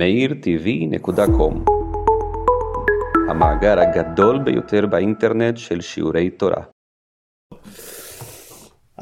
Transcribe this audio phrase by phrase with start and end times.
[0.00, 1.70] meirtv.com
[3.30, 6.62] המאגר הגדול ביותר באינטרנט של שיעורי תורה.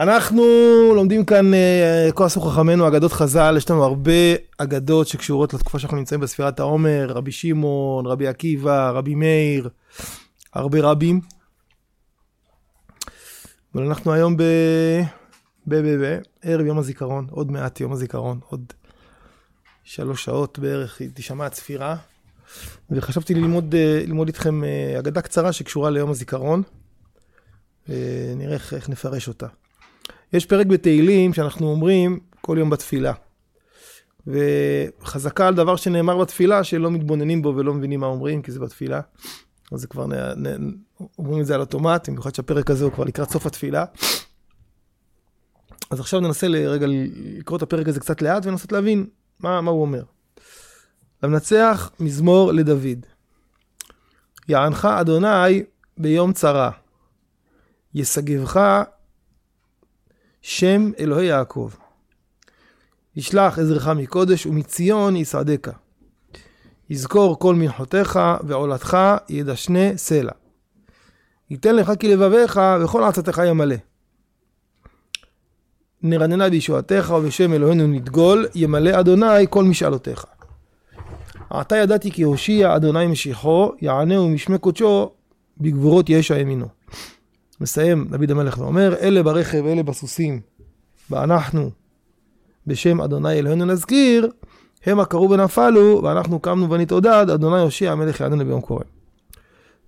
[0.01, 0.43] אנחנו
[0.95, 4.13] לומדים כאן אה, כה עשו חכמינו אגדות חז"ל, יש לנו הרבה
[4.59, 9.69] אגדות שקשורות לתקופה שאנחנו נמצאים בספירת העומר, רבי שמעון, רבי עקיבא, רבי מאיר,
[10.55, 11.21] הרבה רבים.
[13.75, 14.43] אבל אנחנו היום ב...
[15.67, 15.75] ב...
[15.75, 16.05] ב...
[16.05, 16.19] ב...
[16.43, 18.73] ערב יום הזיכרון, עוד מעט יום הזיכרון, עוד
[19.91, 21.97] שלוש שעות בערך תישמע הצפירה.
[22.91, 26.63] וחשבתי ללמוד, אה, ללמוד איתכם אה, אגדה קצרה שקשורה ליום הזיכרון.
[28.37, 29.47] נראה איך, איך נפרש אותה.
[30.33, 33.13] יש פרק בתהילים שאנחנו אומרים כל יום בתפילה.
[34.27, 39.01] וחזקה על דבר שנאמר בתפילה, שלא מתבוננים בו ולא מבינים מה אומרים, כי זה בתפילה.
[39.73, 40.13] אז זה כבר, נ,
[40.47, 40.73] נ,
[41.19, 43.85] אומרים את זה על אוטומט, במיוחד שהפרק הזה הוא כבר לקראת סוף התפילה.
[45.91, 49.07] אז עכשיו ננסה רגע לקרוא את הפרק הזה קצת לאט ולנסות להבין
[49.41, 50.03] מה, מה הוא אומר.
[51.23, 53.07] למנצח מזמור לדוד.
[54.49, 55.63] יענך אדוני
[55.99, 56.71] ביום צרה.
[57.95, 58.61] ישגבך
[60.43, 61.71] שם אלוהי יעקב.
[63.17, 65.71] ישלח עזרך מקודש ומציון יסעדך.
[66.91, 68.97] יזכור כל מנחותיך ועולתך
[69.29, 70.33] ידשנה סלע.
[71.51, 73.77] ייתן לך כי לבביך וכל עצתך ימלא.
[76.03, 80.25] נרננה בישועתך ובשם אלוהינו נדגול, ימלא אדוני כל משאלותיך.
[81.51, 85.11] עתה ידעתי כי הושיע אדוני משיחו, יענהו משמי קודשו,
[85.59, 86.67] בגבורות ישע ימינו.
[87.61, 90.41] מסיים דוד המלך ואומר, אלה ברכב, אלה בסוסים,
[91.11, 91.71] ואנחנו
[92.67, 94.29] בשם אדוני אלוהינו נזכיר,
[94.87, 98.85] המה קראו ונפלו, ואנחנו קמנו ונתעודד, אדוני הושיע המלך יעננו ביום קורא.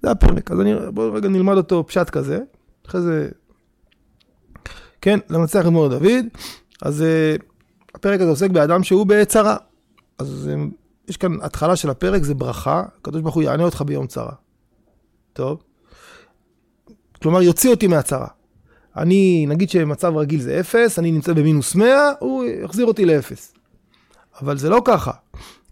[0.02, 2.38] זה הפרק, אז אני, בואו רגע נלמד אותו פשט כזה,
[2.86, 3.28] אחרי זה,
[5.00, 6.24] כן, למצח את מור דוד,
[6.82, 7.42] אז uh,
[7.94, 9.56] הפרק הזה עוסק באדם שהוא בצרה.
[10.18, 10.74] אז uh,
[11.08, 14.32] יש כאן התחלה של הפרק, זה ברכה, הקדוש ברוך הוא יענה אותך ביום צרה.
[15.32, 15.62] טוב.
[17.22, 18.26] כלומר, יוציא אותי מהצרה.
[18.96, 23.54] אני, נגיד שמצב רגיל זה אפס, אני נמצא במינוס 100, הוא יחזיר אותי לאפס.
[24.42, 25.12] אבל זה לא ככה.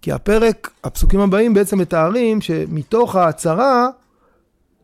[0.02, 3.88] כי הפרק, הפסוקים הבאים בעצם מתארים שמתוך ההצהרה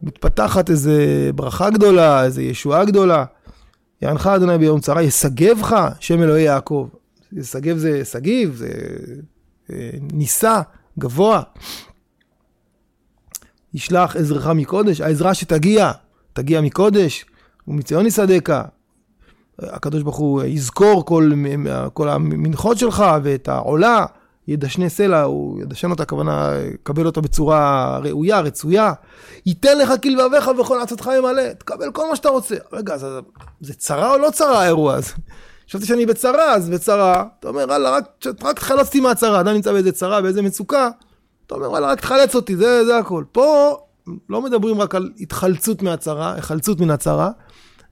[0.03, 3.25] מתפתחת איזה ברכה גדולה, איזה ישועה גדולה.
[4.05, 6.89] יענך אדוני ביום צרה, יסגבך שם אלוהי יעקב.
[7.33, 8.69] יסגב זה סגיב, זה
[9.71, 10.61] אה, נישא,
[10.99, 11.43] גבוה.
[13.75, 15.93] ישלח עזרך מקודש, העזרה שתגיע,
[16.33, 17.25] תגיע מקודש,
[17.69, 18.63] ומציון יסעדך.
[19.59, 21.31] הקדוש ברוך הוא יזכור כל,
[21.93, 24.07] כל המנחות שלך ואת העולה,
[24.49, 28.93] ידשנה סלע, הוא ידשן אותה, הכוונה, קבל אותה בצורה ראויה, רצויה.
[29.47, 32.55] ייתן לך כלבביך וכל עצתך ימלא, תקבל כל מה שאתה רוצה.
[32.73, 33.07] רגע, זה,
[33.61, 35.13] זה צרה או לא צרה האירוע הזה?
[35.69, 38.05] חשבתי שאני בצרה, אז בצרה, אתה אומר, וואלה, רק,
[38.43, 40.89] רק תחלצתי מהצרה, אדם נמצא באיזה צרה, באיזה מצוקה,
[41.47, 43.25] אתה אומר, וואלה, רק תחלץ אותי, זה, זה הכל.
[43.33, 43.77] פה
[44.29, 47.31] לא מדברים רק על התחלצות מהצרה, היחלצות מן הצרה,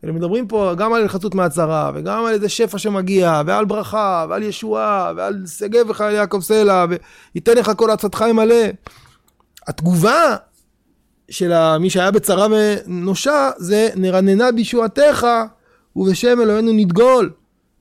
[0.04, 4.42] אלא מדברים פה גם על היחלצות מהצרה, וגם על איזה שפע שמגיע, ועל ברכה, ועל
[4.42, 6.86] ישועה, ועל שגב לך יעקב סלע,
[7.34, 8.64] וייתן לך כל עצתך ימלא.
[9.66, 10.36] התגובה
[11.30, 15.26] של מי שהיה בצרה ונושע, זה נרננה בישועתך,
[15.96, 17.30] ובשם אלוהינו נדגול.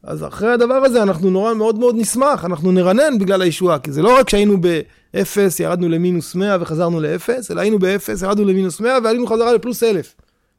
[0.04, 4.02] אז אחרי הדבר הזה אנחנו נורא מאוד מאוד נשמח, אנחנו נרנן בגלל הישועה, כי זה
[4.02, 8.98] לא רק שהיינו באפס, ירדנו למינוס 100 וחזרנו לאפס, אלא היינו באפס, ירדנו למינוס 100
[9.04, 10.16] ועלינו חזרה לפלוס 1,000.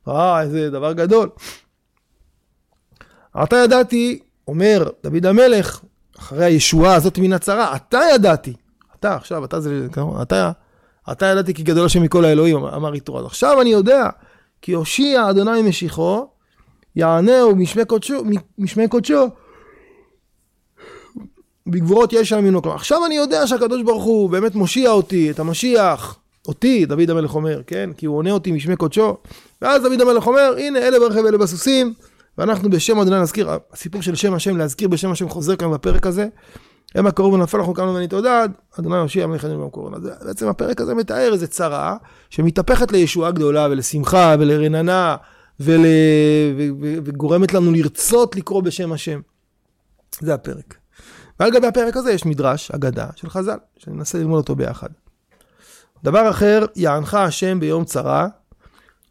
[0.08, 1.28] אה, איזה דבר גדול.
[3.34, 4.18] עתה ידעתי,
[4.48, 5.80] אומר דוד המלך,
[6.18, 8.54] אחרי הישועה הזאת מן הצרה, אתה ידעתי,
[8.98, 9.86] אתה עכשיו, אתה זה,
[10.22, 10.50] אתה,
[11.12, 13.18] אתה ידעתי כי גדול השם מכל האלוהים, אמר יתרו.
[13.18, 14.08] עכשיו אני יודע,
[14.62, 16.26] כי הושיע אדוני משיחו,
[16.96, 17.56] יענהו
[18.58, 19.28] משמי קודשו,
[21.66, 22.60] בגבורות יש שם ממנו.
[22.72, 27.62] עכשיו אני יודע שהקדוש ברוך הוא באמת מושיע אותי, את המשיח, אותי, דוד המלך אומר,
[27.66, 27.90] כן?
[27.96, 29.16] כי הוא עונה אותי משמי קודשו.
[29.62, 31.94] ואז דוד המלך אומר, הנה אלה ברכב אלה בסוסים,
[32.38, 36.26] ואנחנו בשם אדוני נזכיר, הסיפור של שם השם, להזכיר בשם השם חוזר כאן בפרק הזה.
[36.94, 38.48] הם הקרוב ונפל אנחנו קמנו ונתעודד,
[38.80, 39.96] אדוני הושיע מלכנו במקורונה.
[40.24, 41.96] בעצם הפרק הזה מתאר איזה צרה
[42.30, 45.16] שמתהפכת לישועה גדולה ולשמחה ולרננה
[45.60, 45.80] ול...
[47.04, 49.20] וגורמת לנו לרצות לקרוא בשם השם.
[50.20, 50.74] זה הפרק.
[51.40, 54.88] ועל גבי הפרק הזה יש מדרש, אגדה של חז"ל, שננסה ללמוד אותו ביחד.
[56.04, 58.28] דבר אחר, יענך השם ביום צרה,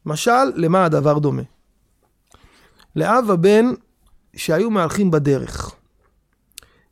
[0.06, 1.42] משל למה הדבר דומה.
[2.96, 3.66] לאב הבן
[4.36, 5.76] שהיו מהלכים בדרך.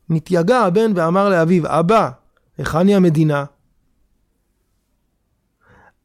[0.08, 2.10] נתייגע הבן ואמר לאביו, אבא,
[2.58, 3.44] היכן היא המדינה?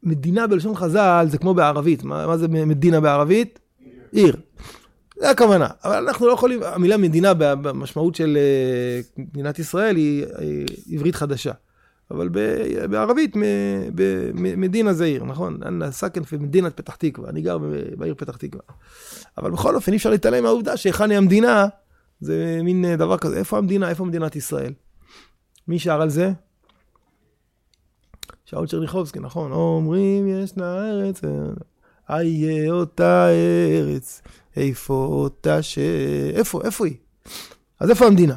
[0.02, 3.58] מדינה בלשון חז"ל זה כמו בערבית, מה, מה זה מדינה בערבית?
[4.12, 4.36] עיר.
[5.16, 10.26] זה הכוונה, אבל אנחנו לא יכולים, המילה מדינה במשמעות של אה, מדינת ישראל היא
[10.92, 11.52] עברית חדשה.
[12.10, 12.28] אבל
[12.90, 13.36] בערבית
[14.34, 15.60] מדינה זה עיר, נכון?
[15.66, 17.58] אנא סכן פי מדינת פתח תקווה, אני גר
[17.96, 18.62] בעיר פתח תקווה.
[19.38, 21.66] אבל בכל אופן אי אפשר להתעלם מהעובדה שהיכן היא המדינה,
[22.20, 24.72] זה מין אה, דבר כזה, איפה המדינה, איפה מדינת ישראל?
[25.68, 26.32] מי שר על זה?
[28.44, 29.52] שאול צ'רניחובסקי, נכון?
[29.52, 31.20] אומרים ישנה ארץ,
[32.10, 33.28] איה אותה
[33.72, 34.22] ארץ,
[34.56, 35.78] איפה אותה ש...
[36.34, 36.96] איפה, איפה היא?
[37.80, 38.34] אז איפה המדינה?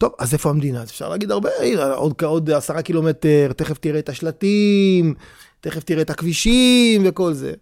[0.00, 0.82] טוב, אז איפה המדינה?
[0.82, 1.50] אז אפשר להגיד הרבה,
[1.94, 5.14] עוד, עוד עשרה קילומטר, תכף תראה את השלטים,
[5.60, 7.52] תכף תראה את הכבישים וכל זה.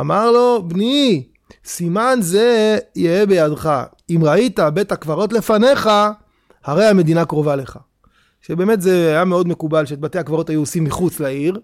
[0.00, 1.26] אמר לו, בני,
[1.64, 3.82] סימן זה יהיה בידך.
[4.10, 5.90] אם ראית בית הקברות לפניך,
[6.64, 7.78] הרי המדינה קרובה לך.
[8.40, 11.60] שבאמת זה היה מאוד מקובל שאת בתי הקברות היו עושים מחוץ לעיר.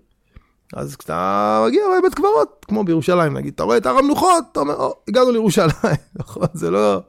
[0.75, 4.75] אז כשאתה מגיע לבית קברות, כמו בירושלים נגיד, אתה רואה את הר המנוחות, אתה אומר,
[4.75, 5.71] או, הגענו לירושלים.
[6.21, 7.01] נכון, זה לא...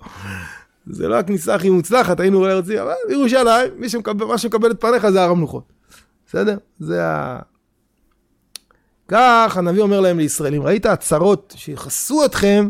[0.89, 4.81] זה לא הכניסה הכי מוצלחת, היינו אולי רוצים, אבל בירושלים, מי שמקבל, מה שמקבל את
[4.81, 5.63] פניך זה הר המנוחות.
[6.27, 6.57] בסדר?
[6.79, 7.39] זה ה...
[9.07, 12.69] כך הנביא אומר להם לישראלים, ראית הצרות שיכסו אתכם,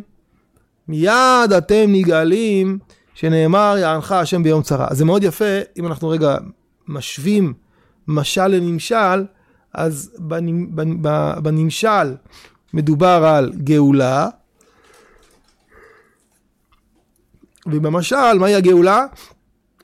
[0.87, 2.79] מיד אתם נגאלים,
[3.13, 4.87] שנאמר יענך השם ביום צרה.
[4.89, 6.37] אז זה מאוד יפה, אם אנחנו רגע
[6.87, 7.53] משווים
[8.07, 9.25] משל לנמשל,
[9.73, 10.11] אז
[11.41, 12.15] בנמשל
[12.73, 14.29] מדובר על גאולה,
[17.71, 19.05] ובמשל, מהי הגאולה?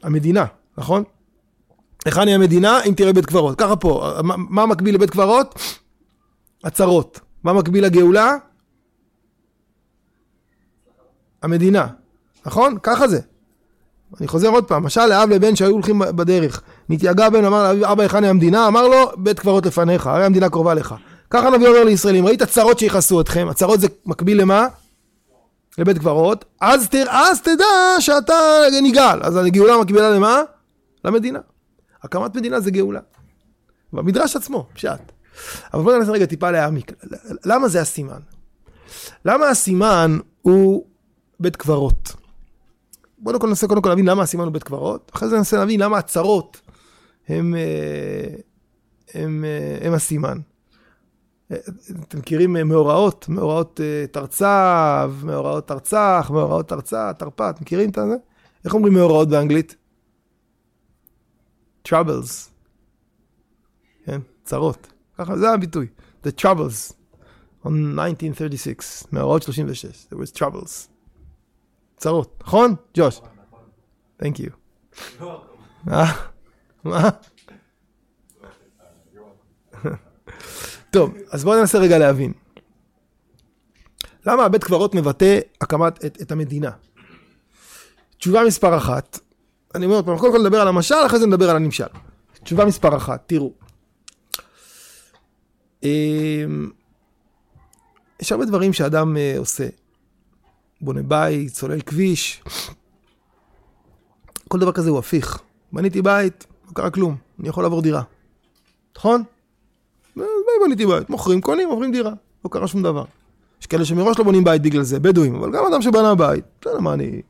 [0.04, 0.46] המדינה,
[0.78, 1.04] נכון?
[2.06, 2.84] היכן היא המדינה?
[2.84, 3.60] אם תראה בית קברות.
[3.60, 5.60] ככה פה, מה, מה מקביל לבית קברות?
[6.64, 7.20] הצרות.
[7.44, 8.36] מה מקביל לגאולה?
[11.42, 11.88] המדינה,
[12.46, 12.78] נכון?
[12.84, 13.20] ככה זה.
[14.20, 16.62] אני חוזר עוד פעם, משל לאב לבן שהיו הולכים בדרך.
[16.90, 18.68] נתייגע בן, אמר לאביו, אבא, היכן היא המדינה?
[18.68, 20.96] אמר לו, בית קברות לפניך, הרי המדינה קרובה לך.
[21.30, 24.68] ככה הנביא אומר לישראלים, ראית צרות שיכעסו אתכם, הצרות זה מקביל למה?
[25.78, 27.66] לבית קברות, אז, תר, אז תדע
[28.00, 28.34] שאתה
[28.84, 29.24] נגאל.
[29.24, 30.42] אז הגאולה מקבילה למה?
[31.06, 31.40] למדינה.
[32.04, 33.00] הקמת מדינה זה גאולה.
[33.94, 35.12] במדרש עצמו, פשט.
[35.74, 36.92] אבל בואו ננסה רגע טיפה להעמיק.
[37.46, 38.20] למה זה הסימן?
[39.26, 40.86] למה הסימן הוא
[41.40, 42.14] בית קברות?
[43.18, 45.80] בואו קודם ננסה קודם כל להבין למה הסימן הוא בית קברות, אחרי זה ננסה להבין
[45.80, 46.62] למה הצרות
[47.28, 48.36] הם, אה,
[49.14, 50.38] הם, הם, אה, הם הסימן.
[51.48, 53.80] אתם מכירים מאורעות, מאורעות
[54.12, 54.46] תרצ"ו,
[55.24, 58.16] מאורעות תרצ"ח, מאורעות תרצ"א, תרפ"ט, מכירים את זה?
[58.66, 59.76] איך אומרים מאורעות באנגלית?
[61.88, 62.50] troubles.
[64.06, 64.88] כן, צרות.
[65.18, 65.88] ככה, זה הביטוי.
[66.24, 66.94] The troubles.
[67.66, 70.08] on 1936, מאורעות 36.
[70.12, 70.88] there was troubles.
[71.98, 72.76] צרות, נכון?
[72.98, 73.22] ג'וש?
[74.22, 74.50] Thank you.
[75.84, 76.06] מה?
[76.84, 77.10] מה?
[80.94, 82.34] טוב, אז בואו ננסה רגע להבין.
[84.26, 86.72] למה הבית קברות מבטא הקמת את, את המדינה?
[88.18, 89.20] תשובה מספר אחת,
[89.76, 91.84] אני אומר עוד פעם, קודם כל נדבר על המשל, אחרי זה נדבר על הנמשל.
[92.44, 93.54] תשובה מספר אחת, תראו.
[95.84, 96.70] אמ,
[98.20, 99.68] יש הרבה דברים שאדם אה, עושה.
[100.82, 102.44] בונה בית, צולל כביש.
[104.48, 105.42] כל דבר כזה הוא הפיך.
[105.72, 108.04] בניתי בית, לא קרה כלום, אני יכול לעבור דירה.
[108.98, 109.24] נכון?
[110.66, 112.14] בניתי בית, מוכרים, קונים, עוברים דירה,
[112.46, 113.04] לא קרה שום דבר.
[113.62, 116.72] יש כאלה שמראש לא בונים בית בגלל זה, בדואים, אבל גם אדם שבנה בית, לא
[116.72, 117.22] יודע מה אני...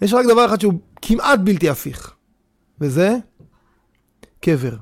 [0.00, 2.14] יש רק דבר אחד שהוא כמעט בלתי הפיך,
[2.80, 3.16] וזה
[4.40, 4.76] קבר.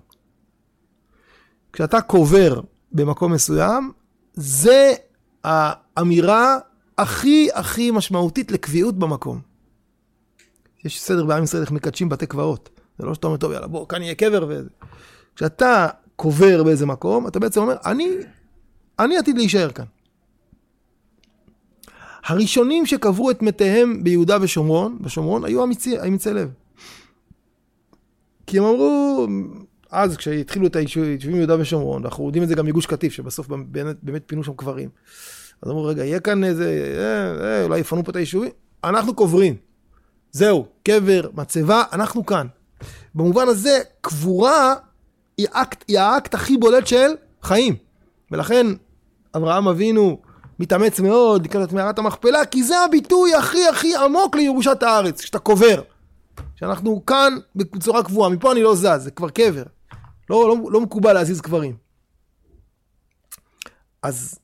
[1.72, 2.60] כשאתה קובר
[2.93, 3.93] במקום מסוים,
[4.34, 4.93] זה
[5.44, 6.58] האמירה
[6.98, 9.41] הכי הכי משמעותית לקביעות במקום.
[10.84, 12.81] יש סדר בעם ישראל איך מקדשים בתי קברות.
[12.98, 14.69] זה לא שאתה אומר, טוב, יאללה, בוא, כאן יהיה קבר וזה.
[15.36, 18.08] כשאתה קובר באיזה מקום, אתה בעצם אומר, אני,
[18.98, 19.84] אני עתיד להישאר כאן.
[22.24, 26.50] הראשונים שקברו את מתיהם ביהודה ושומרון, בשומרון, היו אמיצי, אמיצי לב.
[28.46, 29.26] כי הם אמרו,
[29.90, 33.96] אז כשהתחילו את היישובים ביהודה ושומרון, אנחנו יודעים את זה גם מגוש קטיף, שבסוף באמת,
[34.02, 34.88] באמת פינו שם קברים.
[35.62, 38.50] אז אמרו, רגע, יהיה כאן איזה, אה, אה, אולי יפנו פה את היישובים?
[38.84, 39.56] אנחנו קוברים.
[40.32, 42.46] זהו, קבר, מצבה, אנחנו כאן.
[43.14, 44.74] במובן הזה, קבורה
[45.38, 47.10] היא, אקט, היא האקט הכי בולט של
[47.43, 47.76] חיים.
[48.31, 48.67] ולכן
[49.36, 50.19] אברהם אבינו
[50.58, 55.38] מתאמץ מאוד לקראת את מערת המכפלה, כי זה הביטוי הכי הכי עמוק לירושת הארץ, כשאתה
[55.38, 55.82] קובר.
[56.56, 59.62] שאנחנו כאן בצורה קבועה, מפה אני לא זז, זה כבר קבר.
[60.31, 61.76] לא, לא, לא מקובל להזיז קברים.
[64.03, 64.38] אז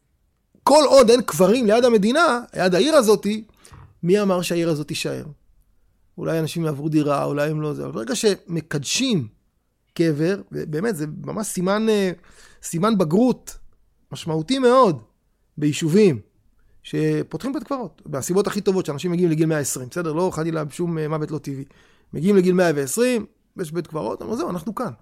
[0.62, 3.44] כל עוד אין קברים ליד המדינה, ליד העיר הזאתי,
[4.02, 5.24] מי אמר שהעיר הזאת תישאר?
[6.18, 9.28] אולי אנשים יעברו דירה, אולי הם לא זה, אבל ברגע שמקדשים
[9.94, 12.10] קבר, ובאמת זה ממש סימן, אה,
[12.62, 13.58] סימן בגרות
[14.12, 15.02] משמעותי מאוד
[15.58, 16.20] ביישובים
[16.82, 20.12] שפותחים בית קברות, מהסיבות הכי טובות שאנשים מגיעים לגיל 120, בסדר?
[20.12, 21.64] לא חלילה שום אה, מוות לא טבעי.
[22.12, 23.26] מגיעים לגיל 120,
[23.60, 24.92] יש בית קברות, אבל זהו, אנחנו כאן.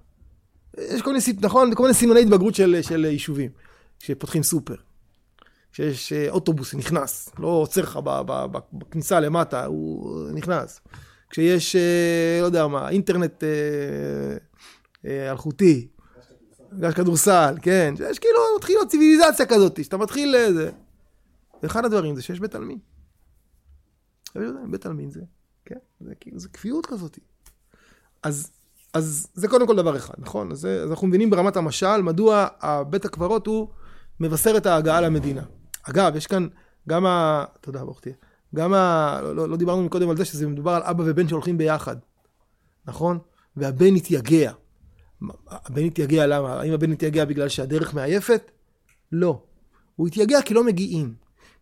[0.78, 3.50] יש כל מיני, נכון, כל מיני סימני התבגרות של, של יישובים,
[4.00, 4.74] כשפותחים סופר,
[5.72, 7.98] כשיש אה, אוטובוס נכנס, לא עוצר לך
[8.72, 10.80] בכניסה למטה, הוא נכנס.
[11.30, 11.76] כשיש,
[12.40, 13.44] לא יודע מה, אינטרנט
[15.30, 15.88] אלחוטי,
[16.72, 20.70] מגרש כדורסל, כן, יש כאילו, מתחיל להיות ציוויליזציה כזאת, שאתה מתחיל לזה.
[21.62, 22.78] ואחד הדברים זה שיש בית עלמין.
[24.70, 25.20] בית עלמין זה,
[25.64, 27.18] כן, זה כאילו, זה כפיות כזאת.
[28.22, 28.50] אז,
[28.94, 30.52] אז זה קודם כל דבר אחד, נכון?
[30.52, 32.46] אז, אז אנחנו מבינים ברמת המשל, מדוע
[32.90, 33.68] בית הקברות הוא
[34.20, 35.42] מבשר את ההגעה למדינה.
[35.82, 36.48] אגב, יש כאן
[36.88, 37.44] גם ה...
[37.60, 38.14] תודה, ברוך תהיה.
[38.54, 39.20] גם ה...
[39.22, 41.96] לא, לא, לא דיברנו מקודם על זה שזה מדובר על אבא ובן שהולכים ביחד,
[42.86, 43.18] נכון?
[43.56, 44.52] והבן התייגע.
[45.48, 46.60] הבן התייגע למה?
[46.60, 48.50] האם הבן התייגע בגלל שהדרך מעייפת?
[49.12, 49.42] לא.
[49.96, 51.14] הוא התייגע כי לא מגיעים.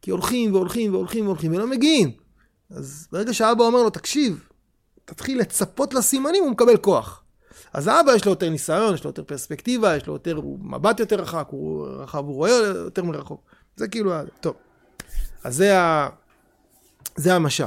[0.03, 2.13] כי הולכים והולכים והולכים והולכים ולא מגיעים.
[2.71, 4.49] אז ברגע שהאבא אומר לו, תקשיב,
[5.05, 7.23] תתחיל לצפות לסימנים, הוא מקבל כוח.
[7.73, 11.01] אז האבא יש לו יותר ניסיון, יש לו יותר פרספקטיבה, יש לו יותר, הוא מבט
[11.01, 13.43] יותר רחק, הוא רחב, הוא רואה יותר מרחוק.
[13.77, 14.55] זה כאילו, טוב.
[15.45, 16.09] אז זה, ה...
[17.17, 17.65] זה המשל.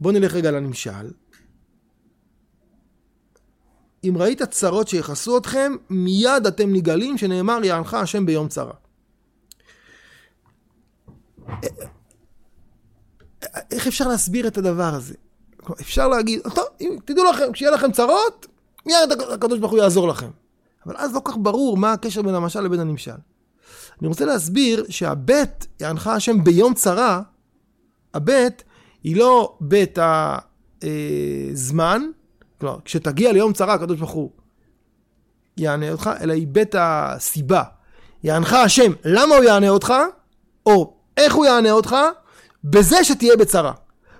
[0.00, 1.10] בואו נלך רגע לנמשל.
[4.04, 8.72] אם ראית צרות שיכסו אתכם, מיד אתם נגאלים, שנאמר יענך השם ביום צרה.
[13.70, 15.14] איך אפשר להסביר את הדבר הזה?
[15.80, 16.64] אפשר להגיד, טוב,
[17.04, 18.46] תדעו לכם, כשיהיה לכם צרות,
[18.86, 20.30] מיד הקדוש ברוך הוא יעזור לכם.
[20.86, 23.10] אבל אז לא כך ברור מה הקשר בין המשל לבין הנמשל.
[24.00, 27.22] אני רוצה להסביר שהבית יענך השם ביום צרה,
[28.14, 28.64] הבית
[29.02, 29.98] היא לא בית
[31.52, 32.10] הזמן,
[32.62, 34.30] כלומר, כשתגיע ליום צרה, הקדוש ברוך הוא
[35.56, 37.62] יענה אותך, אלא בית הסיבה.
[38.24, 39.92] יענך השם, למה הוא יענה אותך?
[40.66, 41.96] או איך הוא יענה אותך?
[42.64, 43.72] בזה שתהיה בצרה.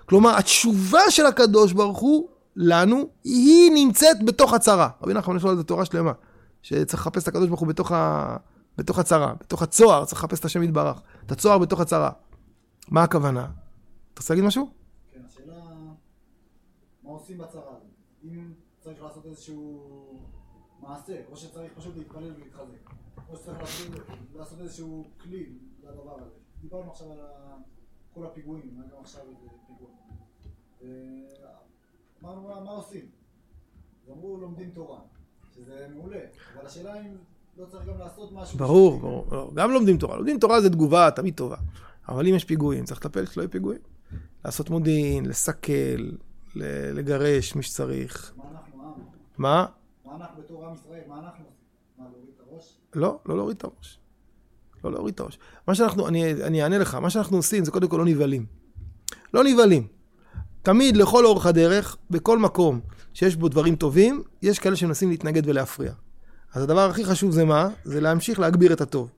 [0.07, 4.89] כלומר, התשובה של הקדוש ברוך הוא לנו, היא נמצאת בתוך הצרה.
[5.03, 6.13] רבי נחמן יש לו על זה תורה שלמה,
[6.63, 8.37] שצריך לחפש את הקדוש ברוך הוא בתוך, ה...
[8.79, 11.01] בתוך הצרה, בתוך הצוהר, צריך לחפש את השם יתברך.
[11.27, 12.11] את הצוהר בתוך הצרה.
[12.89, 13.47] מה הכוונה?
[14.15, 14.71] אתה רוצה להגיד משהו?
[15.13, 15.55] כן, השאלה,
[17.03, 17.92] מה עושים בצרה?
[18.25, 20.21] אם צריך לעשות איזשהו
[20.81, 22.91] מעשה, או שצריך פשוט להתפלל ולהתחזק,
[23.29, 23.87] או שצריך לעשות,
[24.37, 25.47] לעשות איזשהו כלי
[25.83, 26.31] לדבר הזה.
[26.61, 27.19] דיברנו עכשיו על
[28.15, 29.23] כל הפיגועים, היה גם עכשיו
[29.67, 29.89] פיגוע.
[32.23, 33.07] ואמרנו מה, מה עושים?
[34.11, 35.01] אמרו לומדים תורה,
[35.55, 36.21] שזה מעולה,
[36.55, 37.17] אבל השאלה אם
[37.57, 38.59] לא צריך גם לעשות משהו.
[38.59, 39.27] ברור, ברור.
[39.33, 40.17] לא, גם לומדים תורה.
[40.17, 41.57] לומדים תורה זה תגובה תמיד טובה.
[42.09, 43.81] אבל אם יש פיגועים, צריך לטפל שלא יהיו פיגועים.
[44.45, 46.11] לעשות מודיעין, לסכל,
[46.55, 48.33] לגרש מי שצריך.
[48.37, 48.93] מה אנחנו עם?
[49.39, 49.67] מה?
[50.05, 51.01] מה אנחנו בתור עם ישראל?
[51.09, 51.45] מה אנחנו?
[51.99, 52.79] מה, להוריד את הראש?
[52.95, 53.99] לא, לא להוריד את הראש.
[54.85, 55.39] לא להוריד את הראש.
[55.69, 58.47] מה שאנחנו, אני, אני אענה לך, מה שאנחנו עושים זה קודם כל לא נבהלים.
[59.35, 59.87] לא נבהלים.
[60.63, 62.81] תמיד לכל אורך הדרך, בכל מקום
[63.15, 65.93] שיש בו דברים טובים, יש כאלה שמנסים להתנגד ולהפריע.
[66.55, 67.69] אז הדבר הכי חשוב זה מה?
[67.85, 69.11] זה להמשיך להגביר את הטוב.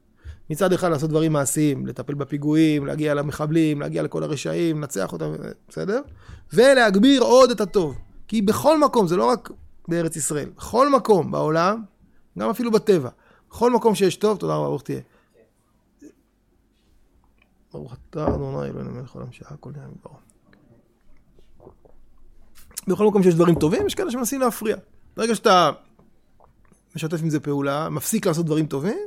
[0.51, 5.33] מצד אחד לעשות דברים מעשיים, לטפל בפיגועים, להגיע למחבלים, להגיע לכל הרשעים, לנצח אותם,
[5.69, 6.01] בסדר?
[6.53, 7.99] ולהגביר עוד את הטוב.
[8.29, 9.51] כי בכל מקום, זה לא רק
[9.89, 11.83] בארץ ישראל, בכל מקום בעולם,
[12.39, 13.09] גם אפילו בטבע,
[13.51, 15.01] בכל מקום שיש טוב, תודה רבה, ברוך תהיה.
[17.73, 20.19] ברוך אתה אדוני אלוהינו מלך העולם שעה כל ימים ברור.
[22.89, 24.77] בכל מקום שיש דברים טובים, יש כאלה שמנסים להפריע.
[25.17, 25.71] ברגע שאתה
[26.97, 28.99] משתף עם זה פעולה, מפסיק לעשות דברים טובים,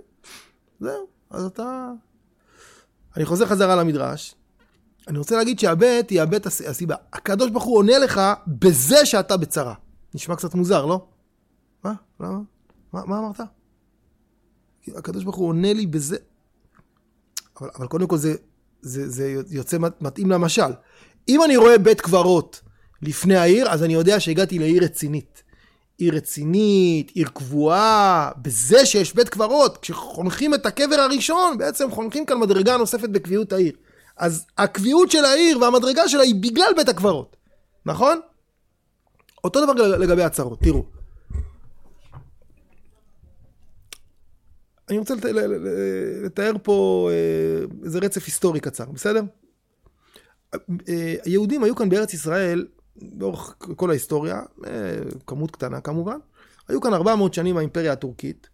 [0.79, 1.91] זהו, אז אתה...
[3.17, 4.35] אני חוזר חזרה למדרש.
[5.07, 6.95] אני רוצה להגיד שהבית היא הבית הס- הסיבה.
[7.13, 9.73] הקדוש ברוך הוא עונה לך בזה שאתה בצרה.
[10.13, 11.07] נשמע קצת מוזר, לא?
[11.83, 11.93] מה?
[12.19, 12.39] למה?
[12.93, 13.39] מה, מה אמרת?
[14.95, 16.17] הקדוש ברוך הוא עונה לי בזה.
[17.61, 18.35] אבל, אבל קודם כל זה,
[18.81, 20.71] זה, זה יוצא מת- מתאים למשל.
[21.29, 22.61] אם אני רואה בית קברות
[23.01, 25.43] לפני העיר, אז אני יודע שהגעתי לעיר רצינית.
[25.97, 29.77] עיר רצינית, עיר קבועה, בזה שיש בית קברות.
[29.77, 33.73] כשחונכים את הקבר הראשון, בעצם חונכים כאן מדרגה נוספת בקביעות העיר.
[34.17, 37.37] אז הקביעות של העיר והמדרגה שלה היא בגלל בית הקברות,
[37.85, 38.19] נכון?
[39.43, 40.85] אותו דבר לגבי הצרות, תראו.
[44.89, 45.25] אני רוצה לת...
[46.23, 49.21] לתאר פה אה, איזה רצף היסטורי קצר, בסדר?
[50.89, 52.65] אה, היהודים היו כאן בארץ ישראל
[53.19, 54.71] לאורך כל ההיסטוריה, אה,
[55.27, 56.17] כמות קטנה כמובן,
[56.67, 58.49] היו כאן 400 שנים האימפריה הטורקית,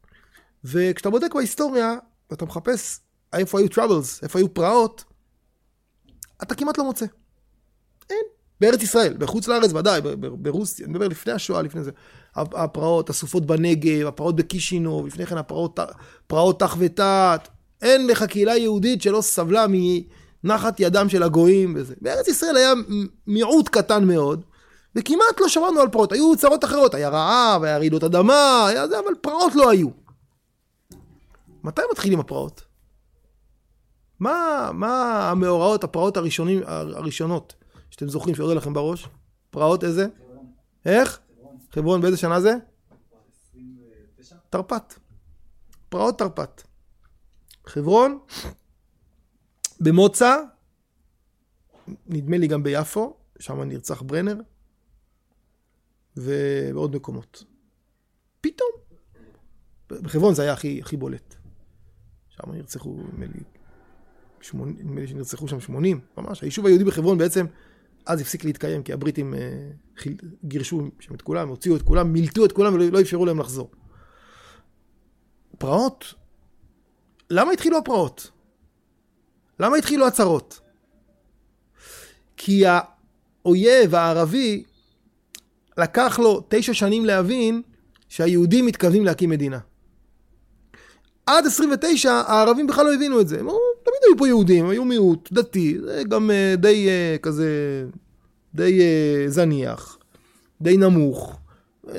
[0.63, 1.95] וכשאתה בודק בהיסטוריה,
[2.31, 2.99] ואתה מחפש
[3.33, 5.03] איפה היו טראבלס, איפה היו פרעות,
[6.43, 7.05] אתה כמעט לא מוצא.
[8.09, 8.23] אין.
[8.61, 11.91] בארץ ישראל, בחוץ לארץ ודאי, ברוסיה, אני מדבר לפני השואה, לפני זה.
[12.35, 15.79] הפרעות, הסופות בנגב, הפרעות בקישינוב, לפני כן הפרעות
[16.27, 17.47] פרעות תח ותת.
[17.81, 19.65] אין לך קהילה יהודית שלא סבלה
[20.43, 21.95] מנחת ידם של הגויים וזה.
[22.01, 22.73] בארץ ישראל היה
[23.27, 24.43] מיעוט קטן מאוד,
[24.95, 26.11] וכמעט לא שמענו על פרעות.
[26.11, 29.87] היו צרות אחרות, היה רעב, היה רעידות אדמה, היה זה, אבל פרעות לא היו.
[31.63, 32.61] מתי מתחילים הפרעות?
[34.19, 37.53] מה, מה המאורעות, הפרעות הראשונים, הראשונות,
[37.89, 39.07] שאתם זוכרים שעולה לכם בראש?
[39.49, 40.07] פרעות איזה?
[40.85, 41.19] איך?
[41.71, 42.01] חברון.
[42.01, 42.55] באיזה שנה זה?
[43.49, 44.35] 29?
[44.49, 44.93] תרפ"ט.
[45.89, 46.61] פרעות תרפ"ט.
[47.65, 48.19] חברון,
[49.83, 50.37] במוצא,
[52.07, 54.35] נדמה לי גם ביפו, שם נרצח ברנר,
[56.17, 57.43] ובעוד מקומות.
[58.41, 58.69] פתאום.
[59.89, 61.35] בחברון זה היה הכי, הכי בולט.
[62.29, 63.39] שם נרצחו, נדמה לי,
[64.53, 66.41] נדמה לי שנרצחו שם 80, ממש.
[66.41, 67.45] היישוב היהודי בחברון בעצם,
[68.05, 69.69] אז הפסיק להתקיים, כי הבריטים אה,
[70.43, 73.71] גירשו שם את כולם, הוציאו את כולם, מילטו את כולם ולא לא אפשרו להם לחזור.
[75.57, 76.13] פרעות?
[77.29, 78.31] למה התחילו הפרעות?
[79.63, 80.59] למה התחילו הצרות?
[82.37, 84.63] כי האויב הערבי
[85.77, 87.61] לקח לו תשע שנים להבין
[88.09, 89.59] שהיהודים מתכוונים להקים מדינה.
[91.25, 93.39] עד 29 הערבים בכלל לא הבינו את זה.
[93.39, 97.49] הם אמרו, תמיד היו פה יהודים, היו מיעוט דתי, זה גם אה, די אה, כזה,
[98.55, 99.97] די אה, זניח,
[100.61, 101.37] די נמוך.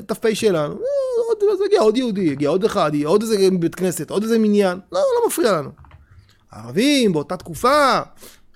[0.05, 4.23] ת"פ שלנו, עוד, אז הגיע עוד יהודי, הגיע עוד אחד, עוד איזה בית כנסת, עוד
[4.23, 5.84] איזה מניין, לא, לא מפריע לנו.
[6.51, 7.99] הערבים באותה תקופה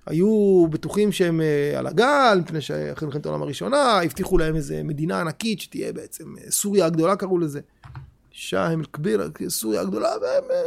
[0.05, 5.21] היו בטוחים שהם אה, על הגל, מפני שאחרי מלחמת העולם הראשונה, הבטיחו להם איזה מדינה
[5.21, 7.59] ענקית שתהיה בעצם אה, סוריה הגדולה קראו לזה.
[8.31, 10.43] שהם אל-כביר, סוריה הגדולה, והם...
[10.51, 10.61] אה,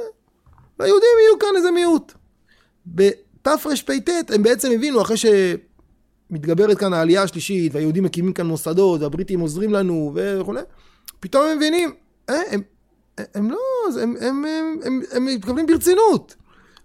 [0.79, 2.13] והיהודים יהיו כאן איזה מיעוט.
[2.87, 9.73] בתרפ"ט הם בעצם הבינו, אחרי שמתגברת כאן העלייה השלישית, והיהודים מקימים כאן מוסדות, והבריטים עוזרים
[9.73, 10.55] לנו וכו',
[11.21, 11.95] פתאום הם מבינים,
[12.31, 12.63] אה, הם,
[13.19, 13.59] הם, הם לא,
[14.03, 16.35] הם, הם, הם, הם, הם מתכוונים ברצינות.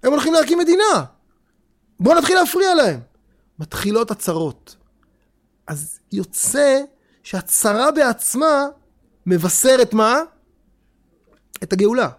[0.04, 1.04] הם הולכים להקים מדינה.
[2.00, 3.00] בואו נתחיל להפריע להם.
[3.60, 4.76] מתחילות הצרות.
[5.68, 6.82] אז יוצא
[7.24, 8.68] שהצרה בעצמה
[9.26, 10.22] מבשרת מה?
[11.64, 12.10] את הגאולה.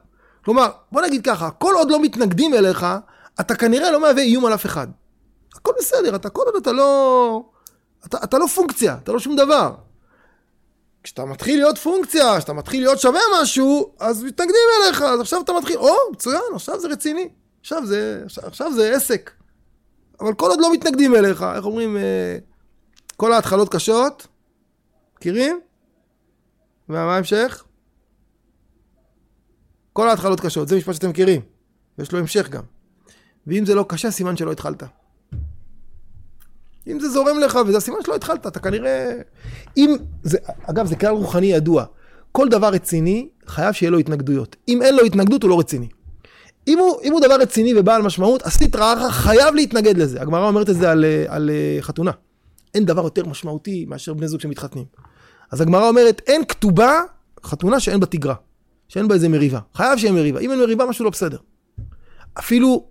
[0.44, 2.86] כלומר, בוא נגיד ככה, כל עוד לא מתנגדים אליך,
[3.40, 4.86] אתה כנראה לא מהווה איום על אף אחד.
[5.54, 7.42] הכל בסדר, אתה כל עוד אתה לא...
[8.06, 9.74] אתה, אתה לא פונקציה, אתה לא שום דבר.
[11.02, 15.52] כשאתה מתחיל להיות פונקציה, כשאתה מתחיל להיות שווה משהו, אז מתנגדים אליך, אז עכשיו אתה
[15.52, 17.28] מתחיל, או, מצוין, עכשיו זה רציני.
[17.60, 19.30] עכשיו זה, עכשיו, זה עסק.
[20.20, 22.38] אבל כל עוד לא מתנגדים אליך, איך אומרים, אה,
[23.16, 24.26] כל ההתחלות קשות,
[25.16, 25.60] מכירים?
[26.88, 27.64] ומה ההמשך?
[29.92, 31.40] כל ההתחלות קשות, זה משפט שאתם מכירים.
[31.98, 32.62] יש לו המשך גם.
[33.46, 34.82] ואם זה לא קשה, סימן שלא התחלת.
[36.86, 39.12] אם זה זורם לך וזה הסימן שלא התחלת, אתה כנראה...
[39.76, 39.96] אם...
[40.22, 41.84] זה, אגב, זה כלל רוחני ידוע.
[42.32, 44.56] כל דבר רציני, חייב שיהיה לו התנגדויות.
[44.68, 45.88] אם אין לו התנגדות, הוא לא רציני.
[46.68, 50.22] אם הוא, אם הוא דבר רציני ובעל משמעות, הסטרא אחרא חייב להתנגד לזה.
[50.22, 52.10] הגמרא אומרת את זה על, על אה, חתונה.
[52.74, 54.84] אין דבר יותר משמעותי מאשר בני זוג שמתחתנים.
[55.50, 57.00] אז הגמרא אומרת, אין כתובה,
[57.44, 58.34] חתונה שאין בה תגרה.
[58.88, 59.58] שאין בה איזה מריבה.
[59.74, 60.40] חייב שיהיה מריבה.
[60.40, 61.38] אם אין מריבה, משהו לא בסדר.
[62.38, 62.86] אפילו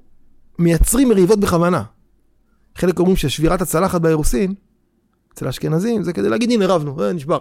[0.59, 1.83] מייצרים מריבות בכוונה.
[2.75, 4.53] חלק אומרים ששבירת הצלחת באירוסין,
[5.33, 7.39] אצל האשכנזים, זה כדי להגיד, הנה רבנו, אה, נשבר.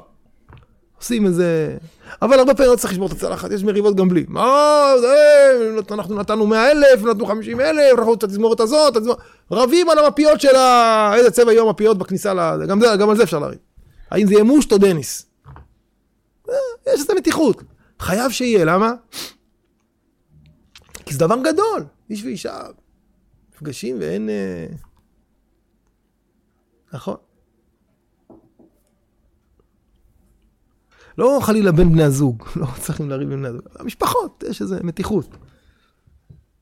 [0.99, 1.77] עושים איזה...
[2.23, 4.25] אבל הרבה פעמים לא צריך לשבור את הצלחת, יש מריבות גם בלי.
[4.29, 8.97] מה זה, אנחנו נתנו 100 אלף, נתנו 50 אלף, אנחנו את התזמורת הזאת.
[9.51, 11.13] רבים על המפיות של ה...
[11.15, 12.67] איזה צבע יהיו המפיות בכניסה ל...
[12.69, 13.59] גם, זה, גם על זה אפשר לריב.
[14.11, 15.27] האם זה יהיה מושט או דניס.
[16.49, 16.55] אה,
[16.87, 17.63] יש איזה מתיחות.
[18.01, 18.93] חייב שיהיה, למה?
[21.07, 21.85] כי זה דבר גדול.
[22.11, 22.61] איש ואישה
[23.55, 24.31] נפגשים ואין...
[24.31, 24.67] אה,
[26.93, 27.17] נכון.
[31.19, 33.63] לא חלילה בין בני הזוג, לא צריכים לריב בין בני הזוג.
[33.79, 35.29] המשפחות, יש איזו מתיחות.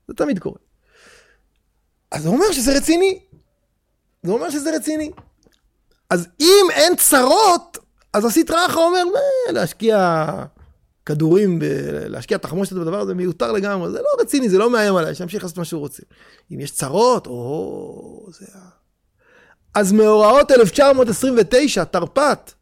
[0.09, 0.59] זה תמיד קורה.
[2.11, 3.21] אז זה אומר שזה רציני.
[4.23, 5.11] זה אומר שזה רציני.
[6.11, 7.79] אז אם אין צרות,
[8.13, 9.05] אז הסטרא אחרא אומר,
[9.53, 10.27] להשקיע
[11.07, 11.65] כדורים, ב...
[12.09, 15.59] להשקיע תחמושת בדבר הזה מיותר לגמרי, זה לא רציני, זה לא מאיים עליי, שימשיך לעשות
[15.59, 16.03] מה שהוא רוצה.
[16.53, 18.47] אם יש צרות, או, זה.
[19.75, 22.53] אז מאורעות 1929, תרפ"ט,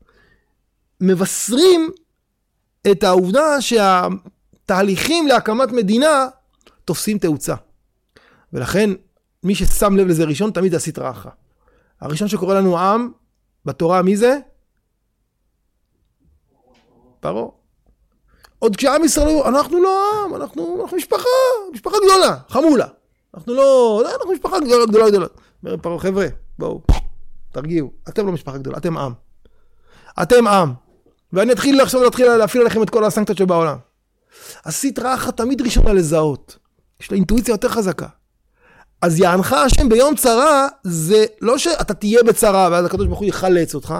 [1.02, 1.90] מבשרים
[2.90, 6.26] את העובדה שהתהליכים להקמת מדינה
[6.84, 7.54] תופסים תאוצה.
[8.52, 8.90] ולכן,
[9.42, 11.30] מי ששם לב לזה ראשון, תמיד זה הסטרא אחרא.
[12.00, 13.10] הראשון שקורא לנו עם,
[13.64, 14.38] בתורה, מי זה?
[17.20, 17.46] פרעה.
[18.58, 21.28] עוד כשעם ישראל אנחנו לא עם, אנחנו, אנחנו משפחה,
[21.72, 22.86] משפחה גדולה, חמולה.
[23.34, 25.26] אנחנו לא, אנחנו משפחה גדולה, גדולה, גדולה.
[25.62, 26.26] אומר פרעה, חבר'ה,
[26.58, 26.80] בואו,
[27.52, 27.92] תרגיעו.
[28.08, 29.12] אתם לא משפחה גדולה, אתם עם.
[30.22, 30.72] אתם עם.
[31.32, 33.76] ואני אתחיל עכשיו להתחיל להפעיל עליכם את כל הסנקציות שבעולם.
[34.64, 36.58] הסטרא אחרא תמיד ראשונה לזהות.
[37.00, 38.06] יש לה אינטואיציה יותר חזקה.
[39.02, 43.74] אז יענך השם ביום צרה, זה לא שאתה תהיה בצרה ואז הקדוש ברוך הוא יחלץ
[43.74, 43.94] אותך,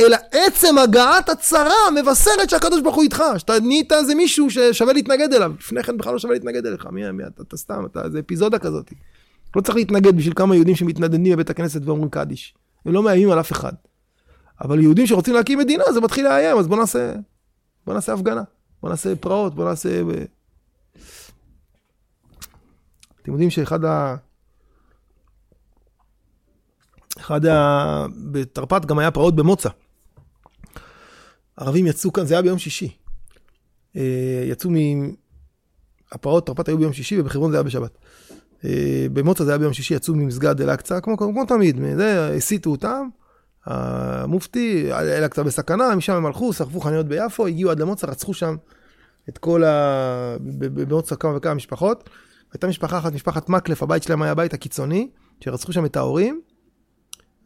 [0.00, 5.32] אלא עצם הגעת הצרה מבשרת שהקדוש ברוך הוא איתך, שאתה נהיית איזה מישהו ששווה להתנגד
[5.34, 8.20] אליו, לפני כן בכלל לא שווה להתנגד אליך, מי, מי אתה, אתה סתם, אתה, זה
[8.20, 8.92] אפיזודה כזאת.
[9.56, 12.54] לא צריך להתנגד בשביל כמה יהודים שמתנדנדים בבית הכנסת ואומרים קדיש.
[12.86, 13.72] הם לא מאיימים על אף אחד.
[14.60, 17.14] אבל יהודים שרוצים להקים מדינה, זה מתחיל לאיים, אז בוא נעשה,
[17.86, 18.42] בוא נעשה הפגנה,
[18.82, 20.02] בוא נעשה פרעות, בוא נעשה...
[23.22, 24.16] אתם יודעים שאחד ה...
[27.18, 28.06] אחד ה...
[28.32, 29.68] בתרפ"ט גם היה פרעות במוצא.
[31.56, 32.96] ערבים יצאו כאן, זה היה ביום שישי.
[33.96, 34.76] אה, יצאו מ...
[36.12, 37.98] הפרעות תרפ"ט היו ביום שישי ובחברון זה היה בשבת.
[38.64, 43.08] אה, במוצא זה היה ביום שישי, יצאו ממסגד אל-אקצא, כמו, כמו, תמיד, זה, הסיתו אותם.
[43.66, 48.56] המופתי, אל-אקצא בסכנה, משם הם הלכו, שרפו חנויות ביפו, הגיעו עד למוצא, רצחו שם
[49.28, 50.36] את כל ה...
[50.58, 52.10] במוצא כמה וכמה משפחות.
[52.52, 56.40] הייתה משפחה אחת, משפחת מקלף, הבית שלהם היה הבית הקיצוני, שרצחו שם את ההורים,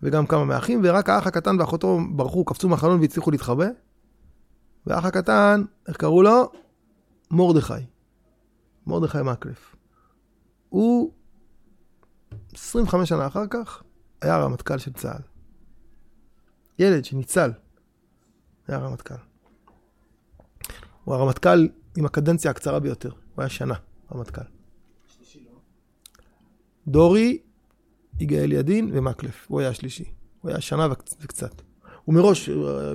[0.02, 3.66] וגם כמה מהאחים, ורק האח הקטן ואחותו ברחו, קפצו מהחלון והצליחו להתחבא.
[4.86, 6.50] והאח הקטן, איך קראו לו?
[7.30, 7.74] מרדכי.
[8.86, 9.76] מרדכי מקלף.
[10.68, 11.12] הוא
[12.54, 13.82] 25 שנה אחר כך
[14.22, 15.35] היה רמטכ"ל של צה"ל.
[16.78, 17.50] ילד שניצל
[18.68, 19.14] היה רמטכ"ל.
[21.04, 23.74] הוא הרמטכ"ל עם הקדנציה הקצרה ביותר, הוא היה שנה
[24.14, 24.42] רמטכ"ל.
[26.88, 27.38] דורי,
[28.20, 30.04] יגאל ידין ומקלף, הוא היה השלישי.
[30.40, 30.88] הוא היה שנה
[31.20, 31.62] וקצת.
[32.04, 32.48] הוא מראש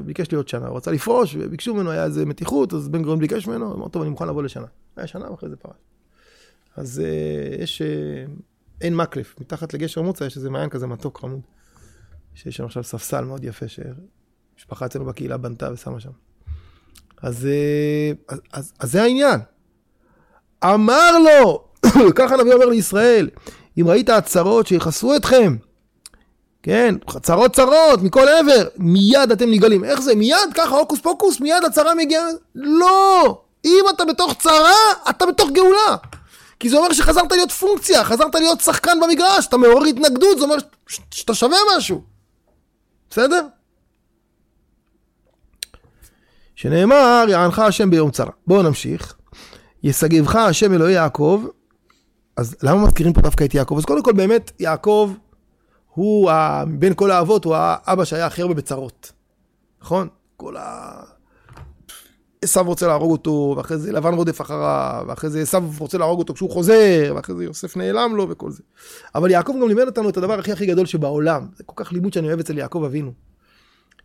[0.05, 3.47] ביקש להיות שנה, הוא רצה לפרוש, וביקשו ממנו, היה איזה מתיחות, אז בן גוריון ביקש
[3.47, 4.65] ממנו, אמר, טוב, אני מוכן לבוא לשנה.
[4.95, 5.75] היה שנה ואחרי זה פרש.
[6.75, 8.31] אז uh, יש, uh,
[8.81, 11.39] אין מקלף, מתחת לגשר מוצא יש איזה מעיין כזה מתוק חמוד,
[12.35, 16.09] שיש שם עכשיו ספסל מאוד יפה שמשפחה אצלנו בקהילה בנתה ושמה שם.
[17.21, 19.39] אז, uh, אז, אז, אז זה העניין.
[20.63, 21.63] אמר לו,
[22.15, 23.29] ככה הנביא אומר לישראל,
[23.77, 25.55] אם ראית הצרות שיחסרו אתכם,
[26.63, 29.83] כן, צרות צרות מכל עבר, מיד אתם נגאלים.
[29.83, 30.15] איך זה?
[30.15, 32.25] מיד ככה הוקוס פוקוס, מיד הצרה מגיעה?
[32.55, 33.41] לא!
[33.65, 34.75] אם אתה בתוך צרה,
[35.09, 35.95] אתה בתוך גאולה.
[36.59, 40.55] כי זה אומר שחזרת להיות פונקציה, חזרת להיות שחקן במגרש, אתה מעורר התנגדות, זה אומר
[41.11, 42.01] שאתה שווה משהו.
[43.11, 43.47] בסדר?
[46.55, 48.31] שנאמר, יענך השם ביום צרה.
[48.47, 49.15] בואו נמשיך.
[49.83, 51.45] ישגבך השם אלוהי יעקב.
[52.37, 53.77] אז למה מזכירים פה דווקא את יעקב?
[53.77, 55.13] אז קודם כל באמת, יעקב
[55.93, 56.31] הוא,
[56.79, 59.11] בין כל האבות, הוא האבא שהיה הכי הרבה בצרות.
[59.81, 60.07] נכון?
[60.37, 60.91] כל ה...
[62.41, 66.33] עשו רוצה להרוג אותו, ואחרי זה לבן רודף אחריו, ואחרי זה עשו רוצה להרוג אותו
[66.33, 68.63] כשהוא חוזר, ואחרי זה יוסף נעלם לו וכל זה.
[69.15, 71.47] אבל יעקב גם לימד אותנו את הדבר הכי הכי גדול שבעולם.
[71.55, 73.13] זה כל כך לימוד שאני אוהב אצל יעקב אבינו.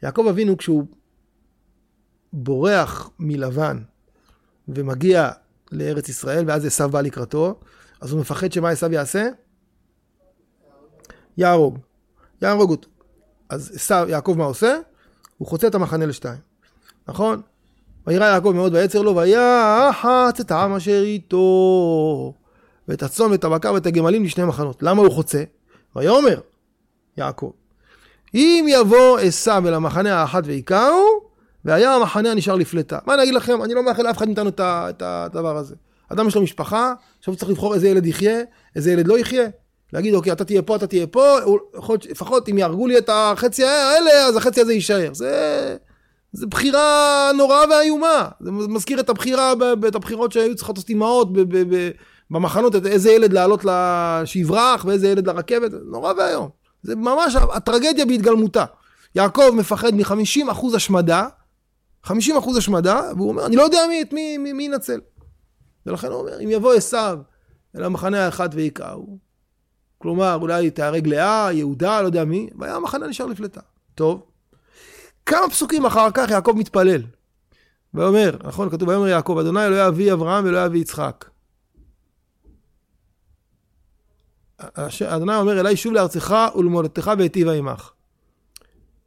[0.03, 0.87] יעקב אבינו כשהוא
[2.33, 3.79] בורח מלבן
[4.68, 5.31] ומגיע
[5.72, 7.61] לארץ ישראל, ואז עשו בא לקראתו,
[8.01, 9.29] אז הוא מפחד שמה עשו יעשה?
[11.37, 11.79] יהרוג.
[12.42, 12.88] יהרוג אותו.
[13.49, 14.79] אז עשו, יעקב מה עושה?
[15.38, 16.38] הוא חוצה את המחנה לשתיים.
[17.09, 17.42] נכון?
[18.06, 22.32] וירא יעקב מאוד ויצר לו, ויחץ את העם אשר איתו,
[22.88, 24.82] ואת הצאן ואת הבקר ואת הגמלים לשני מחנות.
[24.82, 25.42] למה הוא חוצה?
[25.96, 26.40] ויאמר
[27.16, 27.50] יעקב,
[28.34, 31.26] אם יבוא עשו אל המחנה האחת והיכהו,
[31.64, 32.98] והיה המחנה הנשאר לפלטה.
[33.06, 33.62] מה אני אגיד לכם?
[33.62, 35.74] אני לא מאחל לאף אחד מאיתנו את הדבר הזה.
[36.08, 38.40] אדם יש לו משפחה, עכשיו הוא צריך לבחור איזה ילד יחיה,
[38.76, 39.46] איזה ילד לא יחיה.
[39.92, 41.36] להגיד, אוקיי, אתה תהיה פה, אתה תהיה פה,
[42.10, 45.14] לפחות אם יהרגו לי את החצי האלה, אז החצי הזה יישאר.
[45.14, 45.76] זה...
[46.37, 48.29] זה בחירה נוראה ואיומה.
[48.40, 49.53] זה מזכיר את הבחירה,
[49.88, 51.29] את הבחירות שהיו צריכות לעשות אימהות
[52.31, 53.64] במחנות, איזה ילד לעלות
[54.25, 56.49] שיברח ואיזה ילד לרכבת, נורא ואיום.
[56.83, 58.64] זה ממש הטרגדיה בהתגלמותה.
[59.14, 61.29] יעקב מפחד מ-50% השמדה,
[62.07, 62.11] 50%
[62.59, 65.01] השמדה, והוא אומר, אני לא יודע מי, מי, מי, מי ינצל.
[65.87, 67.18] ולכן הוא אומר, אם יבוא עשיו
[67.77, 69.18] אל המחנה האחד ויכהו,
[69.99, 73.61] כלומר, אולי תהרג לאה, יהודה, לא יודע מי, והיה המחנה נשאר לפלטה.
[73.94, 74.22] טוב,
[75.26, 77.02] כמה פסוקים אחר כך יעקב מתפלל.
[77.94, 81.24] ואומר, נכון, כתוב, ויאמר יעקב, אדוני אלוהי אבי אברהם ואלוהי אבי יצחק.
[85.08, 87.90] אדוני אומר אליי שוב לארצך ולמולדתך ואיטיבה עמך.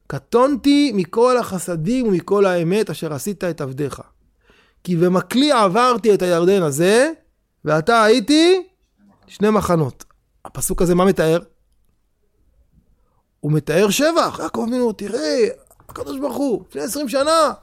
[0.07, 4.01] קטונתי מכל החסדים ומכל האמת אשר עשית את עבדיך.
[4.83, 7.11] כי במקלי עברתי את הירדן הזה,
[7.65, 8.67] ועתה הייתי
[9.27, 10.05] שני מחנות.
[10.45, 11.39] הפסוק הזה מה מתאר?
[13.39, 14.39] הוא מתאר שבח.
[14.39, 15.47] יעקב אבינו, תראה,
[15.99, 17.53] הקדוש ברוך הוא, לפני עשרים שנה,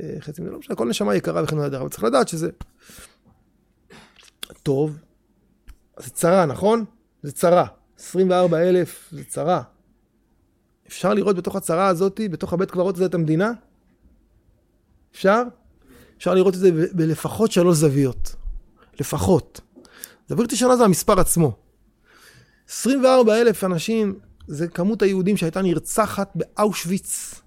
[0.00, 0.50] אה, חצי מזה.
[0.50, 2.50] לא משנה, כל נשמה יקרה וכן הלאה, אבל צריך לדעת שזה
[4.62, 4.98] טוב.
[5.98, 6.84] זה צרה, נכון?
[7.22, 7.66] זה צרה.
[7.98, 9.62] 24 אלף זה צרה.
[10.86, 13.52] אפשר לראות בתוך הצרה הזאת, בתוך הבית קברות הזה את המדינה?
[15.12, 15.42] אפשר?
[16.18, 18.34] אפשר לראות את זה בלפחות שלוש זוויות.
[19.00, 19.60] לפחות.
[20.28, 21.56] זווית ראשונה זה המספר עצמו.
[22.68, 24.18] 24 אלף אנשים
[24.52, 27.40] זה כמות היהודים שהייתה נרצחת באושוויץ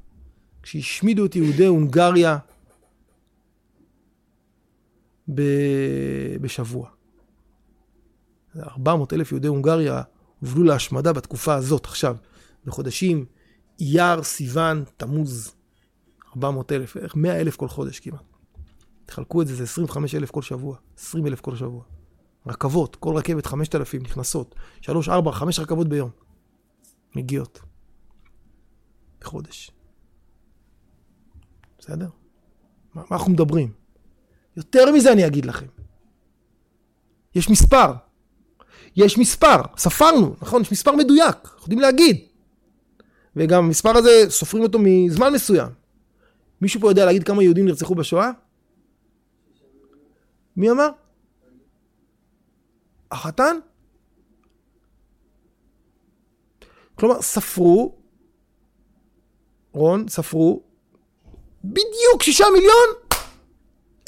[0.64, 2.38] כשהשמידו את יהודי הונגריה
[5.34, 6.90] ב- בשבוע.
[8.58, 10.02] 400 אלף יהודי הונגריה
[10.40, 12.16] הובלו להשמדה בתקופה הזאת, עכשיו,
[12.66, 13.26] בחודשים
[13.80, 15.56] אייר, סיוון, תמוז.
[16.36, 18.24] 400 אלף, בערך 100 אלף כל חודש כמעט.
[19.06, 21.84] תחלקו את זה, זה 25 אלף כל שבוע, 20 אלף כל שבוע.
[22.48, 26.23] רכבות, כל רכבת 5,000 נכנסות, 3, 4, 5 רכבות ביום.
[27.16, 27.60] מגיעות.
[29.22, 29.72] בחודש.
[31.80, 32.10] בסדר?
[32.94, 33.72] מה, מה אנחנו מדברים?
[34.58, 35.66] יותר מזה אני אגיד לכם.
[37.36, 37.94] יש מספר.
[38.96, 40.62] יש מספר, ספרנו, נכון?
[40.62, 42.18] יש מספר מדויק, אנחנו יודעים להגיד.
[43.36, 45.70] וגם המספר הזה, סופרים אותו מזמן מסוים.
[46.62, 48.32] מישהו פה יודע להגיד כמה יהודים נרצחו בשואה?
[50.58, 50.90] מי אמר?
[53.12, 53.58] החתן?
[56.96, 57.96] כלומר, ספרו,
[59.72, 60.62] רון, ספרו,
[61.64, 63.20] בדיוק שישה מיליון,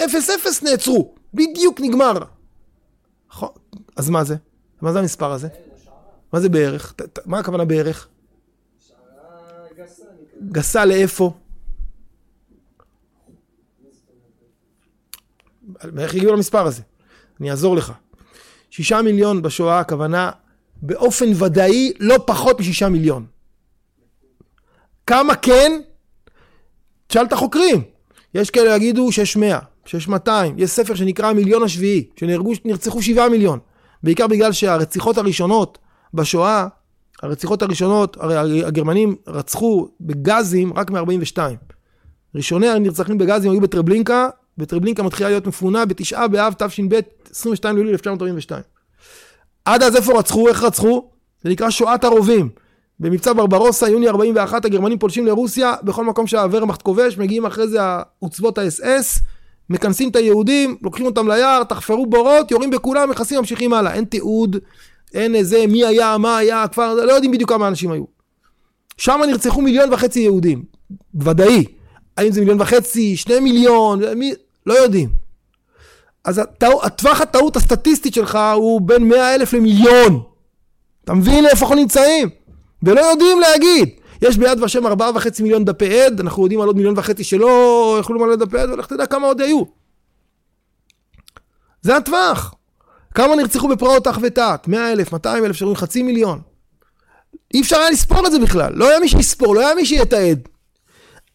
[0.06, 2.14] אפס אפס נעצרו, בדיוק נגמר.
[3.30, 3.50] נכון,
[3.96, 4.36] אז מה זה?
[4.82, 5.48] מה זה המספר הזה?
[6.34, 6.94] מה זה בערך?
[7.26, 8.08] מה הכוונה בערך?
[10.52, 11.34] גסה לאיפה?
[16.00, 16.82] איך הגיעו למספר הזה?
[17.40, 17.94] אני אעזור לך.
[18.70, 20.32] שישה מיליון בשואה, הכוונה
[20.82, 23.26] באופן ודאי לא פחות משישה מיליון.
[25.08, 25.82] כמה כן?
[27.08, 27.82] תשאל את החוקרים.
[28.34, 30.56] יש כאלה יגידו שיש מאה, שיש מאתיים.
[30.58, 33.60] יש ספר שנקרא המיליון השביעי, שנרצחו שבעה מיליון.
[34.04, 35.78] בעיקר בגלל שהרציחות הראשונות
[36.14, 36.68] בשואה,
[37.24, 41.38] הרציחות הראשונות, הרי הגרמנים רצחו בגזים רק מ-42.
[42.36, 47.00] ראשוני הנרצחים בגזים היו בטרבלינקה, וטרבלינקה מתחילה להיות מפונה בתשעה באב תש"ב,
[47.32, 48.62] 22 ביולי 1942.
[49.66, 50.48] עד אז איפה רצחו?
[50.48, 51.10] איך רצחו?
[51.44, 52.50] זה נקרא שואת הרובים.
[53.00, 57.80] במבצע ברברוסה, יוני 41, הגרמנים פולשים לרוסיה, בכל מקום שהוורמאכט כובש, מגיעים אחרי זה
[58.20, 59.20] עוצבות האס-אס,
[59.70, 63.94] מכנסים את היהודים, לוקחים אותם ליער, תחפרו בורות, יורים בכולם, מכסים, ממשיכים הלאה.
[63.94, 64.58] אין תיעוד,
[65.14, 68.04] אין איזה מי היה, מה היה, הכפר, לא יודעים בדיוק כמה אנשים היו.
[68.98, 70.64] שם נרצחו מיליון וחצי יהודים,
[71.16, 71.66] ודאי.
[72.18, 74.34] האם זה מיליון וחצי, שני מיליון, מי,
[74.66, 75.25] לא יודעים.
[76.26, 76.42] אז
[76.84, 80.24] הטווח הטעות הסטטיסטית שלך הוא בין מאה אלף למיליון.
[81.04, 82.30] אתה מבין איפה אנחנו נמצאים?
[82.84, 83.90] ולא יודעים להגיד.
[84.22, 87.98] יש ביד ושם ארבעה וחצי מיליון דפי עד, אנחנו יודעים על עוד מיליון וחצי שלא
[88.00, 89.64] יכלו למלא דפי עד, ולך תדע כמה עוד היו.
[91.82, 92.54] זה הטווח.
[93.16, 94.62] כמה נרצחו בפרעות אח ותת?
[94.68, 96.42] מאה אלף, מאתיים אלף, שאומרים חצי מיליון.
[97.54, 98.74] אי אפשר היה לספור את זה בכלל.
[98.76, 100.48] לא היה מי שיספור, לא היה מי שיתעד.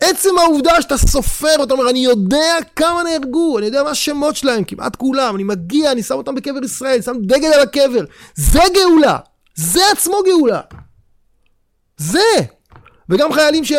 [0.00, 4.64] עצם העובדה שאתה סופר ואתה אומר, אני יודע כמה נהרגו, אני יודע מה השמות שלהם,
[4.64, 8.04] כמעט כולם, אני מגיע, אני שם אותם בקבר ישראל, שם דגל על הקבר.
[8.34, 9.18] זה גאולה.
[9.54, 10.60] זה עצמו גאולה.
[11.96, 12.18] זה.
[13.08, 13.72] וגם חיילים ש...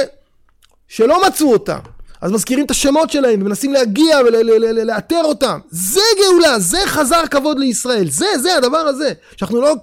[0.87, 1.79] שלא מצאו אותם,
[2.21, 5.59] אז מזכירים את השמות שלהם ומנסים להגיע ולאתר אותם.
[5.69, 8.09] זה גאולה, זה חזר כבוד לישראל.
[8.09, 9.13] זה, זה הדבר הזה.
[9.37, 9.75] שאנחנו לא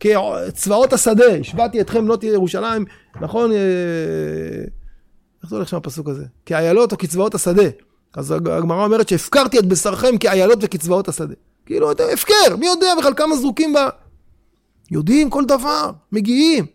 [0.00, 2.84] כצבאות השדה, השבעתי אתכם לא תהיה ירושלים,
[3.20, 3.50] נכון?
[5.44, 6.24] איך זה הולך שם הפסוק הזה?
[6.46, 7.62] כאיילות או כצבאות השדה.
[8.16, 11.34] אז הגמרא אומרת שהפקרתי את בשרכם כאיילות וכצבאות השדה.
[11.66, 13.78] כאילו, אתה הפקר, מי יודע בכלל כמה זרוקים ב...
[14.90, 16.66] יודעים כל דבר, מגיעים.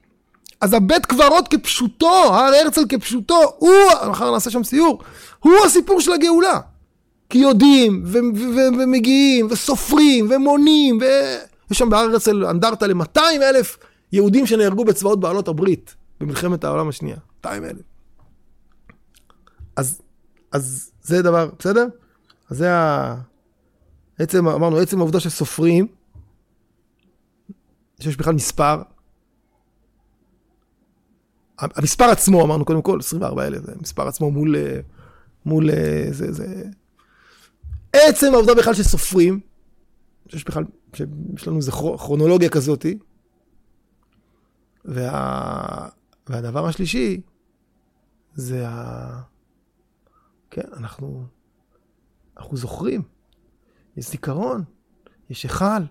[0.61, 3.71] אז הבית קברות כפשוטו, הר הרצל כפשוטו, הוא,
[4.09, 5.01] מחר נעשה שם סיור,
[5.39, 6.59] הוא הסיפור של הגאולה.
[7.29, 13.77] כי יודעים, ו- ו- ו- ומגיעים, וסופרים, ומונים, ויש שם בהר הרצל אנדרטה ל-200 אלף
[14.11, 17.17] יהודים שנהרגו בצבאות בעלות הברית במלחמת העולם השנייה.
[17.37, 17.88] 200 אלף.
[19.79, 20.01] אז,
[20.51, 21.87] אז זה דבר, בסדר?
[22.49, 23.15] אז זה ה...
[24.19, 25.87] עצם, אמרנו, עצם העובדה שסופרים,
[27.99, 28.81] שיש בכלל מספר,
[31.59, 34.79] המספר עצמו, אמרנו קודם כל, 24 אלף, זה מספר עצמו מול, אה,
[35.45, 36.63] מול, אה, זה, זה...
[37.93, 39.39] עצם העובדה בכלל שסופרים,
[40.27, 40.63] שיש בכלל,
[40.93, 42.97] שיש לנו איזו כרונולוגיה כזאתי,
[44.85, 45.89] וה...
[46.27, 47.21] והדבר השלישי,
[48.35, 49.38] זה ה...
[50.51, 51.23] כן, אנחנו,
[52.37, 53.01] אנחנו זוכרים,
[53.97, 54.63] יש זיכרון,
[55.29, 55.81] יש היכל,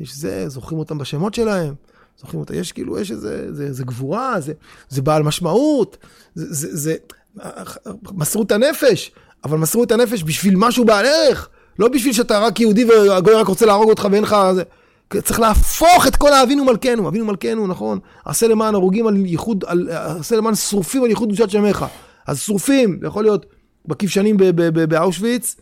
[0.00, 1.74] יש זה, זוכרים אותם בשמות שלהם,
[2.18, 4.52] זוכרים אותם, יש כאילו, יש איזה, זה, זה גבורה, זה,
[4.88, 5.96] זה בעל משמעות,
[6.34, 6.96] זה, זה, זה,
[8.12, 9.12] מסרו את הנפש,
[9.44, 13.46] אבל מסרו את הנפש בשביל משהו בעל ערך, לא בשביל שאתה רק יהודי והגוי רק
[13.46, 14.36] רוצה להרוג אותך ואין לך...
[14.54, 14.62] זה,
[15.22, 17.98] צריך להפוך את כל האבינו מלכנו, אבינו מלכנו, נכון?
[18.24, 21.86] עשה למען הרוגים על ייחוד, על, עשה למען שרופים על ייחוד קדושת שמך.
[22.26, 23.46] אז שרופים, זה יכול להיות
[23.86, 24.36] בכבשנים
[24.88, 25.56] באושוויץ,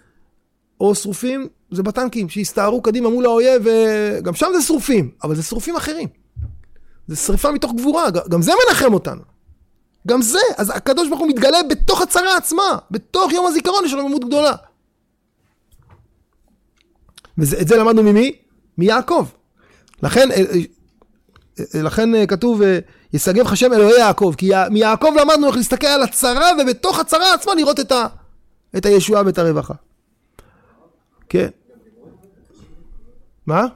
[0.81, 5.76] או שרופים, זה בטנקים, שהסתערו קדימה מול האויב, וגם שם זה שרופים, אבל זה שרופים
[5.76, 6.09] אחרים.
[7.07, 9.22] זה שריפה מתוך גבורה, גם זה מנחם אותנו.
[10.07, 14.02] גם זה, אז הקדוש ברוך הוא מתגלה בתוך הצרה עצמה, בתוך יום הזיכרון יש לנו
[14.02, 14.54] רוממות גדולה.
[17.38, 18.33] ואת זה למדנו ממי?
[18.78, 19.26] מיעקב.
[20.02, 20.61] לכן, אה, אה,
[21.75, 22.61] לכן כתוב,
[23.12, 27.55] ישגב לך שם אלוהי יעקב, כי מיעקב למדנו איך להסתכל על הצרה, ובתוך הצרה עצמה
[27.55, 28.07] לראות את, ה,
[28.77, 29.75] את הישועה ואת הרווחה.
[31.29, 31.49] כן.
[33.47, 33.66] מה?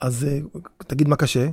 [0.00, 0.26] אז
[0.86, 1.48] תגיד מה קשה.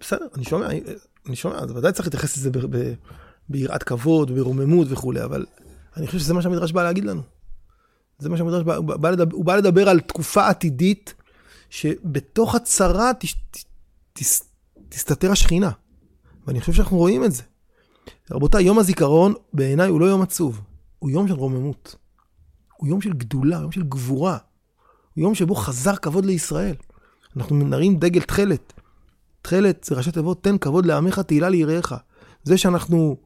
[0.00, 0.68] בסדר, אני שומע,
[1.26, 2.50] אני שומע, אז ודאי צריך להתייחס לזה
[3.48, 5.46] ביראת כבוד, ברוממות וכולי, אבל
[5.96, 7.22] אני חושב שזה מה שהמדרש בא להגיד לנו.
[8.18, 11.14] זה מה שהמדרש בא, בא לדבר, הוא בא לדבר על תקופה עתידית,
[11.70, 13.36] שבתוך הצרה תש,
[14.12, 14.42] תס,
[14.88, 15.70] תסתתר השכינה.
[16.46, 17.42] ואני חושב שאנחנו רואים את זה.
[18.30, 20.60] רבותיי, יום הזיכרון בעיניי הוא לא יום עצוב,
[20.98, 21.96] הוא יום של רוממות.
[22.82, 24.38] הוא יום של גדולה, יום של גבורה.
[25.14, 26.74] הוא יום שבו חזר כבוד לישראל.
[27.36, 28.72] אנחנו נרים דגל תכלת.
[29.42, 31.94] תכלת זה ראשי תיבות, תן כבוד לעמך, תהילה ליראיך.
[32.42, 33.16] זה שאנחנו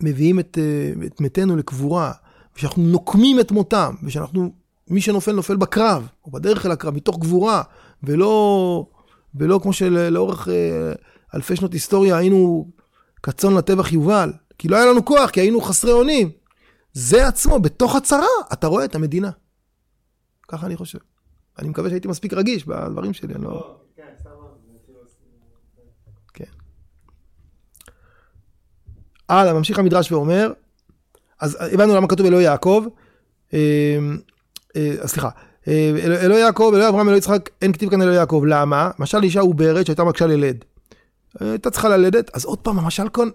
[0.00, 2.12] מביאים את, אה, את מתינו לקבורה,
[2.56, 4.52] ושאנחנו נוקמים את מותם, ושאנחנו,
[4.88, 7.62] מי שנופל נופל בקרב, או בדרך אל הקרב, מתוך גבורה,
[8.02, 8.86] ולא,
[9.34, 10.92] ולא כמו שלאורך אה,
[11.34, 12.68] אלפי שנות היסטוריה היינו
[13.22, 16.39] כצאן לטבח יובל, כי לא היה לנו כוח, כי היינו חסרי אונים.
[16.92, 19.30] זה עצמו, בתוך הצרה, אתה רואה את המדינה.
[20.48, 20.98] ככה אני חושב.
[21.58, 23.76] אני מקווה שהייתי מספיק רגיש בדברים שלי, אני לא...
[23.96, 24.02] כן,
[24.84, 25.00] כאילו
[26.34, 26.44] כן.
[29.28, 30.52] הלאה, ממשיך המדרש ואומר,
[31.40, 32.84] אז הבנו למה כתוב אלוהי יעקב,
[33.54, 33.98] אה,
[34.76, 35.28] אה, סליחה,
[35.68, 38.90] אה, אלוהי יעקב, אלוהי אברהם, אלוהי יצחק, אין כתיב כאן אלוהי יעקב, למה?
[38.98, 40.64] משל אישה עוברת שהייתה מקשה ללד.
[41.40, 43.28] הייתה צריכה ללדת, אז עוד פעם, המשל כאן,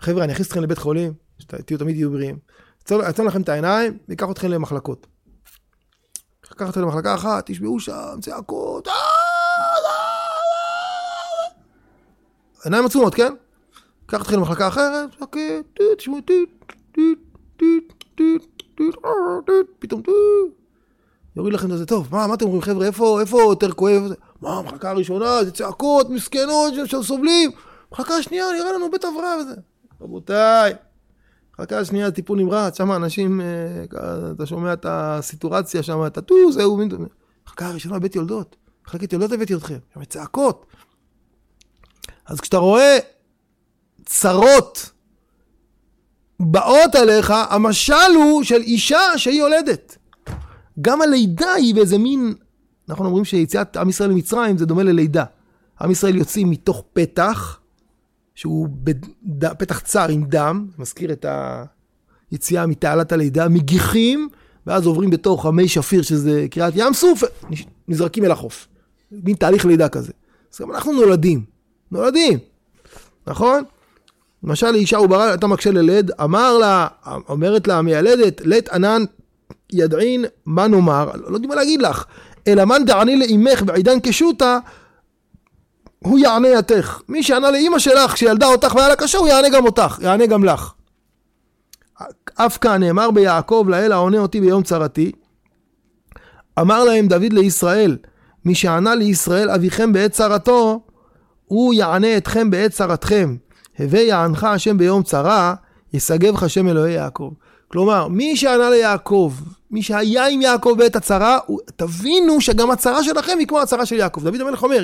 [0.00, 2.38] חבר'ה, אני אכניס אתכם לבית חולים, שתהיו תמיד יהיו בריאים,
[2.92, 5.06] אעצום לכם את העיניים, ואקח אתכם למחלקות.
[6.52, 8.88] לקח אתכם למחלקה אחת, תשמעו שם צעקות,
[12.64, 13.32] עיניים עצומות, כן?
[14.06, 15.10] קח אתכם למחלקה אחרת,
[15.98, 16.18] תשמעו,
[19.78, 20.02] פתאום,
[21.36, 24.02] יוריד לכם את זה, טוב, מה, מה אתם אומרים, חבר'ה, איפה, איפה יותר כואב?
[24.40, 27.50] מה, המחלקה הראשונה, זה צעקות, מסכנות, שסובלים,
[27.92, 29.54] מחלקה השנייה, נראה לנו בית הבראה וזה.
[30.00, 30.74] רבותיי,
[31.54, 33.40] מחלקה השנייה, טיפול נמרץ, שם אנשים,
[34.34, 36.80] אתה שומע את הסיטורציה שם, את הטו, זהו,
[37.46, 38.56] מחלקה הראשונה, בית יולדות.
[38.86, 40.66] מחלקת יולדות הבאתי אתכם, שם צעקות.
[42.26, 42.98] אז כשאתה רואה
[44.04, 44.90] צרות
[46.40, 49.98] באות עליך, המשל הוא של אישה שהיא יולדת.
[50.80, 52.34] גם הלידה היא באיזה מין,
[52.88, 55.24] אנחנו אומרים שיציאת עם ישראל למצרים זה דומה ללידה.
[55.80, 57.58] עם ישראל יוצאים מתוך פתח,
[58.34, 58.94] שהוא בד...
[59.58, 61.26] פתח צר עם דם, מזכיר את
[62.30, 64.28] היציאה מתעלת הלידה, מגיחים,
[64.66, 67.22] ואז עוברים בתוך המי שפיר, שזה קריאת ים סוף,
[67.88, 68.68] נזרקים אל החוף.
[69.12, 70.12] מין תהליך לידה כזה.
[70.54, 71.44] אז גם אנחנו נולדים,
[71.90, 72.38] נולדים,
[73.26, 73.64] נכון?
[74.42, 76.86] למשל לאישה הוא ברא, אתה מקשה ללד, אמר לה,
[77.28, 79.02] אומרת לה המיילדת, לית ענן
[79.72, 82.04] ידעין מה נאמר, לא יודעים מה להגיד לך,
[82.46, 84.58] אלא מאן דעני לאימך בעידן כשוטה,
[86.04, 87.00] הוא יענה יתך.
[87.08, 90.44] מי שענה לאימא שלך כשילדה אותך והיה לה קשה, הוא יענה גם אותך, יענה גם
[90.44, 90.72] לך.
[92.34, 95.12] אף כאן נאמר ביעקב לאל העונה אותי ביום צרתי.
[96.60, 97.96] אמר להם דוד לישראל,
[98.44, 100.80] מי שענה לישראל אביכם בעת צרתו,
[101.44, 103.36] הוא יענה אתכם בעת צרתכם.
[103.78, 105.54] הווה יענך השם ביום צרה,
[105.92, 107.30] ישגבך השם אלוהי יעקב.
[107.68, 109.32] כלומר, מי שענה ליעקב,
[109.74, 111.38] מי שהיה עם יעקב בעת הצרה,
[111.76, 114.24] תבינו שגם הצרה שלכם היא כמו הצרה של יעקב.
[114.24, 114.82] דוד המלך אומר,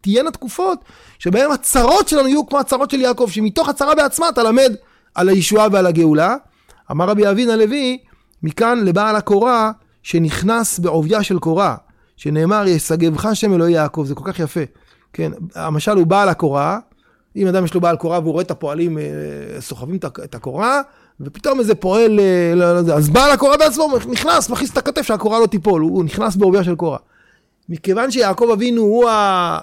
[0.00, 0.78] תהיינה תקופות
[1.18, 4.74] שבהן הצרות שלנו יהיו כמו הצרות של יעקב, שמתוך הצרה בעצמה תלמד
[5.14, 6.36] על הישועה ועל הגאולה.
[6.90, 7.98] אמר רבי אבין הלוי,
[8.42, 11.76] מכאן לבעל הקורה שנכנס בעוביה של קורה,
[12.16, 14.60] שנאמר ישגבך שם אלוהי יעקב, זה כל כך יפה.
[15.12, 16.78] כן, המשל הוא בעל הקורה,
[17.36, 19.02] אם אדם יש לו בעל קורה והוא רואה את הפועלים אה,
[19.60, 20.82] סוחבים את הקורה,
[21.24, 25.40] ופתאום איזה פועל, אה, לא, לא, אז בעל הקורה בעצמו נכנס, מכניס את הכתף שהקורה
[25.40, 26.98] לא תיפול, הוא נכנס בעוביה של קורה.
[27.68, 29.58] מכיוון שיעקב אבינו הוא ה...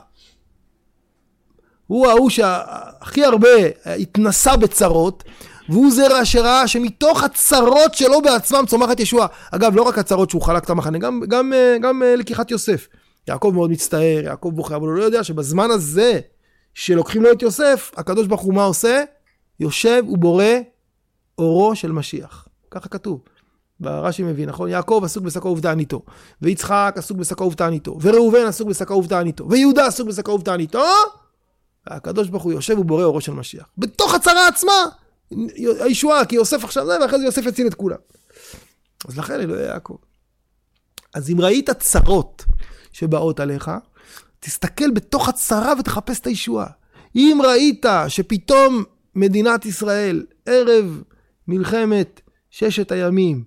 [1.88, 3.50] הוא ההוא שהכי הרבה
[3.86, 5.24] התנסה בצרות,
[5.70, 9.28] והוא זה שראה שמתוך הצרות שלו בעצמם צומחת ישועה.
[9.52, 12.88] אגב, לא רק הצרות שהוא חלק את המחנה, גם, גם, אה, גם לקיחת יוסף.
[13.28, 16.20] יעקב מאוד מצטער, יעקב בוכה, אבל הוא לא יודע שבזמן הזה
[16.74, 19.04] שלוקחים לו את יוסף, הקדוש ברוך הוא מה עושה?
[19.60, 20.46] יושב ובורא
[21.40, 22.48] אורו של משיח.
[22.72, 23.22] ככה כתוב.
[23.80, 24.70] ברש"י מבין, נכון?
[24.70, 26.02] יעקב עסוק בשקו ובתעניתו,
[26.42, 30.84] ויצחק עסוק בשקו ובתעניתו, וראובן עסוק בשקו ובתעניתו, ויהודה עסוק בשקו ובתעניתו,
[31.88, 33.66] והקדוש ברוך הוא יושב ובורא אורו של משיח.
[33.78, 34.74] בתוך הצרה עצמה,
[35.62, 37.98] הישועה, כי יוסף עכשיו זה, ואחרי זה יוסף יציל את כולם.
[39.08, 39.96] אז לכן אלוהי יעקב.
[41.14, 42.46] אז אם ראית צרות
[42.92, 43.72] שבאות עליך,
[44.40, 46.68] תסתכל בתוך הצרה ותחפש את הישועה.
[47.16, 48.84] אם ראית שפתאום
[49.16, 51.04] מדינת ישראל, ערב
[51.50, 53.44] מלחמת ששת הימים,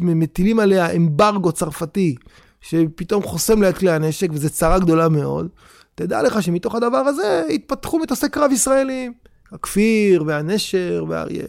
[0.00, 2.14] מטילים עליה אמברגו צרפתי,
[2.60, 5.48] שפתאום חוסם לה את כלי הנשק, וזו צרה גדולה מאוד,
[5.94, 9.12] תדע לך שמתוך הדבר הזה התפתחו מטוסי קרב ישראלים.
[9.52, 11.44] הכפיר והנשר והאריה.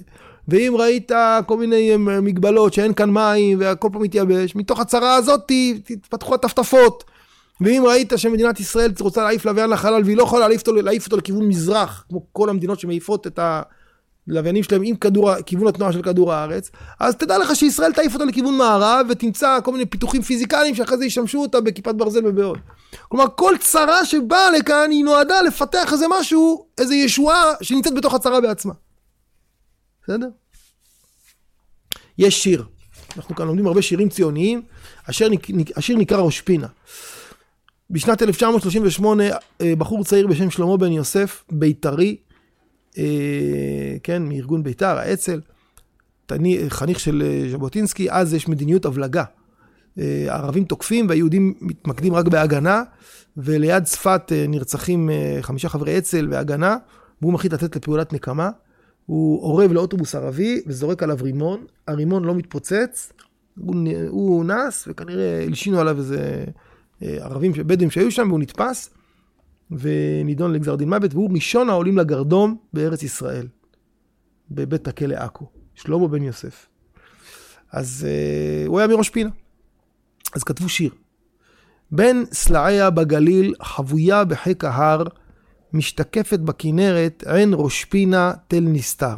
[0.48, 1.12] ואם ראית
[1.46, 5.52] כל מיני מגבלות שאין כאן מים והכל פה מתייבש, מתוך הצרה הזאת
[5.86, 7.04] תתפתחו הטפטפות.
[7.62, 11.18] ואם ראית שמדינת ישראל רוצה להעיף לוויין לחלל והיא לא יכולה להעיף אותו, להעיף אותו
[11.18, 13.40] לכיוון מזרח, כמו כל המדינות שמעיפות את
[14.32, 18.26] הלוויינים שלהם עם כדור, כיוון התנועה של כדור הארץ, אז תדע לך שישראל תעיף אותו
[18.26, 22.60] לכיוון מערב ותמצא כל מיני פיתוחים פיזיקליים שאחרי זה ישמשו אותה בכיפת ברזל ובעוד.
[23.10, 28.42] כלומר, כל צרה שבאה לכאן היא נועדה לפתח איזה משהו, איזה ישועה שנמצאת בתוך הצרה
[28.42, 28.74] בעצמה.
[30.04, 30.28] בסדר?
[32.18, 32.64] יש שיר.
[33.18, 34.62] אנחנו כאן לומדים הרבה שירים ציוניים.
[35.08, 35.30] השיר,
[35.76, 36.68] השיר נקרא ראש פינה.
[37.90, 39.24] בשנת 1938
[39.62, 42.18] אה, בחור צעיר בשם שלמה בן יוסף, בית"רי,
[44.04, 45.42] כן, מארגון בית"ר, האצ"ל,
[46.70, 49.24] חניך של אה, ז'בוטינסקי, אז יש מדיניות הבלגה.
[49.98, 52.84] הערבים תוקפים והיהודים מתמקדים רק בהגנה,
[53.38, 55.10] וליד צפת נרצחים
[55.42, 56.78] חמישה חברי אצ"ל והגנה,
[57.22, 58.50] והוא מחליט לתת לפעולת נקמה.
[59.06, 63.14] הוא אורב לאוטובוס ערבי וזורק עליו רימון, הרימון לא מתפוצץ,
[63.58, 63.76] הוא,
[64.08, 66.44] הוא נס וכנראה הלשינו עליו איזה
[67.02, 68.90] ערבים, בדואים שהיו שם, והוא נתפס
[69.72, 73.48] ונידון לגזר דין מוות, והוא ראשון העולים לגרדום בארץ ישראל,
[74.52, 76.68] בבית הכלא עכו, שלמה בן יוסף.
[77.72, 79.30] אז uh, הוא היה מראש פינה.
[80.36, 80.92] אז כתבו שיר.
[81.92, 85.04] בין סלעיה בגליל, חבויה בחיק ההר,
[85.74, 89.16] משתקפת בכנרת, עין ראש פינה תל נסתר.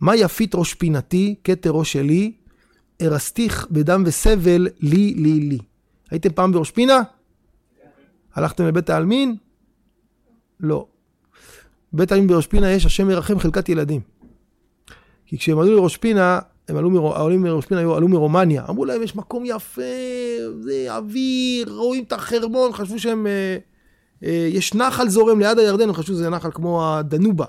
[0.00, 2.32] מה יפית ראש פינתי, כתר שלי,
[3.02, 5.58] ארסתיך בדם וסבל, לי לי לי.
[6.10, 7.02] הייתם פעם בראש פינה?
[8.34, 9.36] הלכתם לבית העלמין?
[10.60, 10.86] לא.
[11.92, 14.00] בית העלמין בראש פינה יש השם ירחם חלקת ילדים.
[15.26, 17.16] כי כשהם עלו לראש פינה, הם עלו, מר...
[17.16, 18.64] העולים מראש פינה עלו מרומניה.
[18.68, 19.82] אמרו להם, יש מקום יפה,
[20.60, 23.26] זה אוויר, רואים את החרמון, חשבו שהם...
[23.26, 23.56] אה,
[24.24, 27.44] אה, יש נחל זורם ליד הירדן, הם חשבו שזה נחל כמו הדנובה.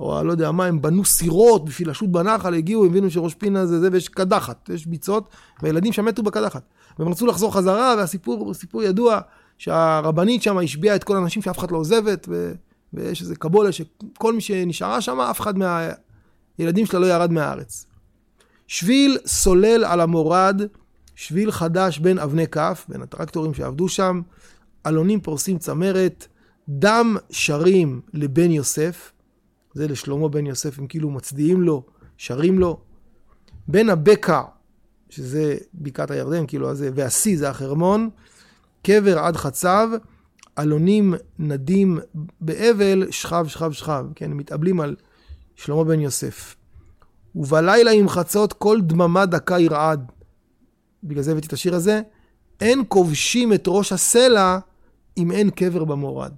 [0.00, 3.80] או לא יודע מה, הם בנו סירות בשביל לשוט בנחל, הגיעו, הבינו שראש פינה זה
[3.80, 5.28] זה, ויש קדחת, יש ביצות,
[5.62, 6.62] והילדים שם מתו בקדחת.
[6.98, 9.20] והם רצו לחזור חזרה, והסיפור סיפור ידוע,
[9.58, 12.52] שהרבנית שם השביעה את כל האנשים שאף אחד לא עוזבת, ו,
[12.92, 17.86] ויש איזה קבולה שכל מי שנשארה שם, אף אחד מהילדים שלה לא ירד מהארץ.
[18.66, 20.62] שביל סולל על המורד,
[21.14, 24.20] שביל חדש בין אבני כף, בין הטרקטורים שעבדו שם,
[24.86, 26.26] אלונים פורסים צמרת,
[26.68, 29.12] דם שרים לבן יוסף,
[29.74, 31.82] זה לשלמה בן יוסף, הם כאילו מצדיעים לו,
[32.16, 32.80] שרים לו.
[33.68, 34.42] בין הבקע,
[35.10, 38.10] שזה בקעת הירדן, כאילו הזה, והשיא זה החרמון,
[38.82, 39.88] קבר עד חצב,
[40.58, 41.98] אלונים נדים
[42.40, 44.96] באבל, שכב שכב שכב, כן, מתאבלים על
[45.56, 46.56] שלמה בן יוסף.
[47.34, 50.12] ובלילה עם חצות כל דממה דקה ירעד.
[51.04, 52.00] בגלל זה הבאתי את השיר הזה.
[52.60, 54.58] אין כובשים את ראש הסלע
[55.16, 56.32] אם אין קבר במורד.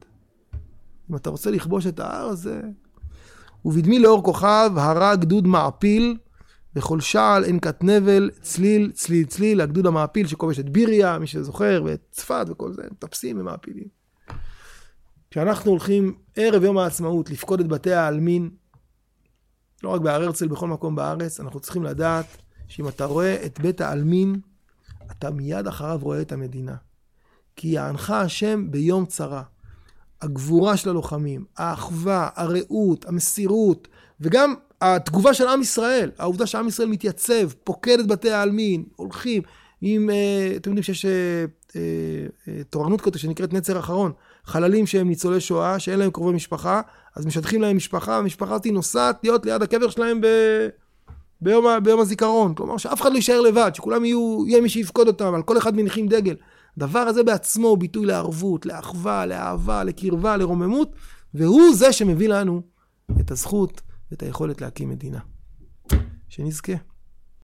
[1.10, 2.60] אם אתה רוצה לכבוש את ההר הזה...
[3.64, 6.16] ובדמי לאור כוכב הרע גדוד מעפיל,
[6.74, 11.82] בכל שעל עין כת נבל, צליל, צליל, צליל, הגדוד המעפיל שכובש את ביריה, מי שזוכר,
[11.86, 13.88] ואת צפת וכל זה, מטפסים ומעפילים.
[15.30, 18.50] כשאנחנו הולכים ערב יום העצמאות לפקוד את בתי העלמין,
[19.82, 22.26] לא רק בהר הרצל, בכל מקום בארץ, אנחנו צריכים לדעת
[22.68, 24.40] שאם אתה רואה את בית העלמין,
[25.10, 26.76] אתה מיד אחריו רואה את המדינה.
[27.56, 29.42] כי יענך השם ביום צרה.
[30.22, 33.88] הגבורה של הלוחמים, האחווה, הרעות, המסירות,
[34.20, 39.42] וגם התגובה של עם ישראל, העובדה שעם ישראל מתייצב, פוקד את בתי העלמין, הולכים
[39.80, 41.10] עם, אה, אתם יודעים שיש אה,
[41.76, 44.12] אה, תורנות כזאת שנקראת נצר אחרון,
[44.44, 46.80] חללים שהם ניצולי שואה, שאין להם קרובי משפחה,
[47.16, 50.26] אז משטחים להם משפחה, המשפחה הזאת נוסעת להיות ליד הקבר שלהם ב...
[51.40, 52.54] ביום, ביום הזיכרון.
[52.54, 55.76] כלומר, שאף אחד לא יישאר לבד, שכולם יהיו, יהיה מי שיפקוד אותם, על כל אחד
[55.76, 56.34] מניחים דגל.
[56.76, 60.92] הדבר הזה בעצמו הוא ביטוי לערבות, לאחווה, לאהבה, לקרבה, לרוממות,
[61.34, 62.62] והוא זה שמביא לנו
[63.20, 63.80] את הזכות
[64.10, 65.20] ואת היכולת להקים מדינה.
[66.28, 66.72] שנזכה.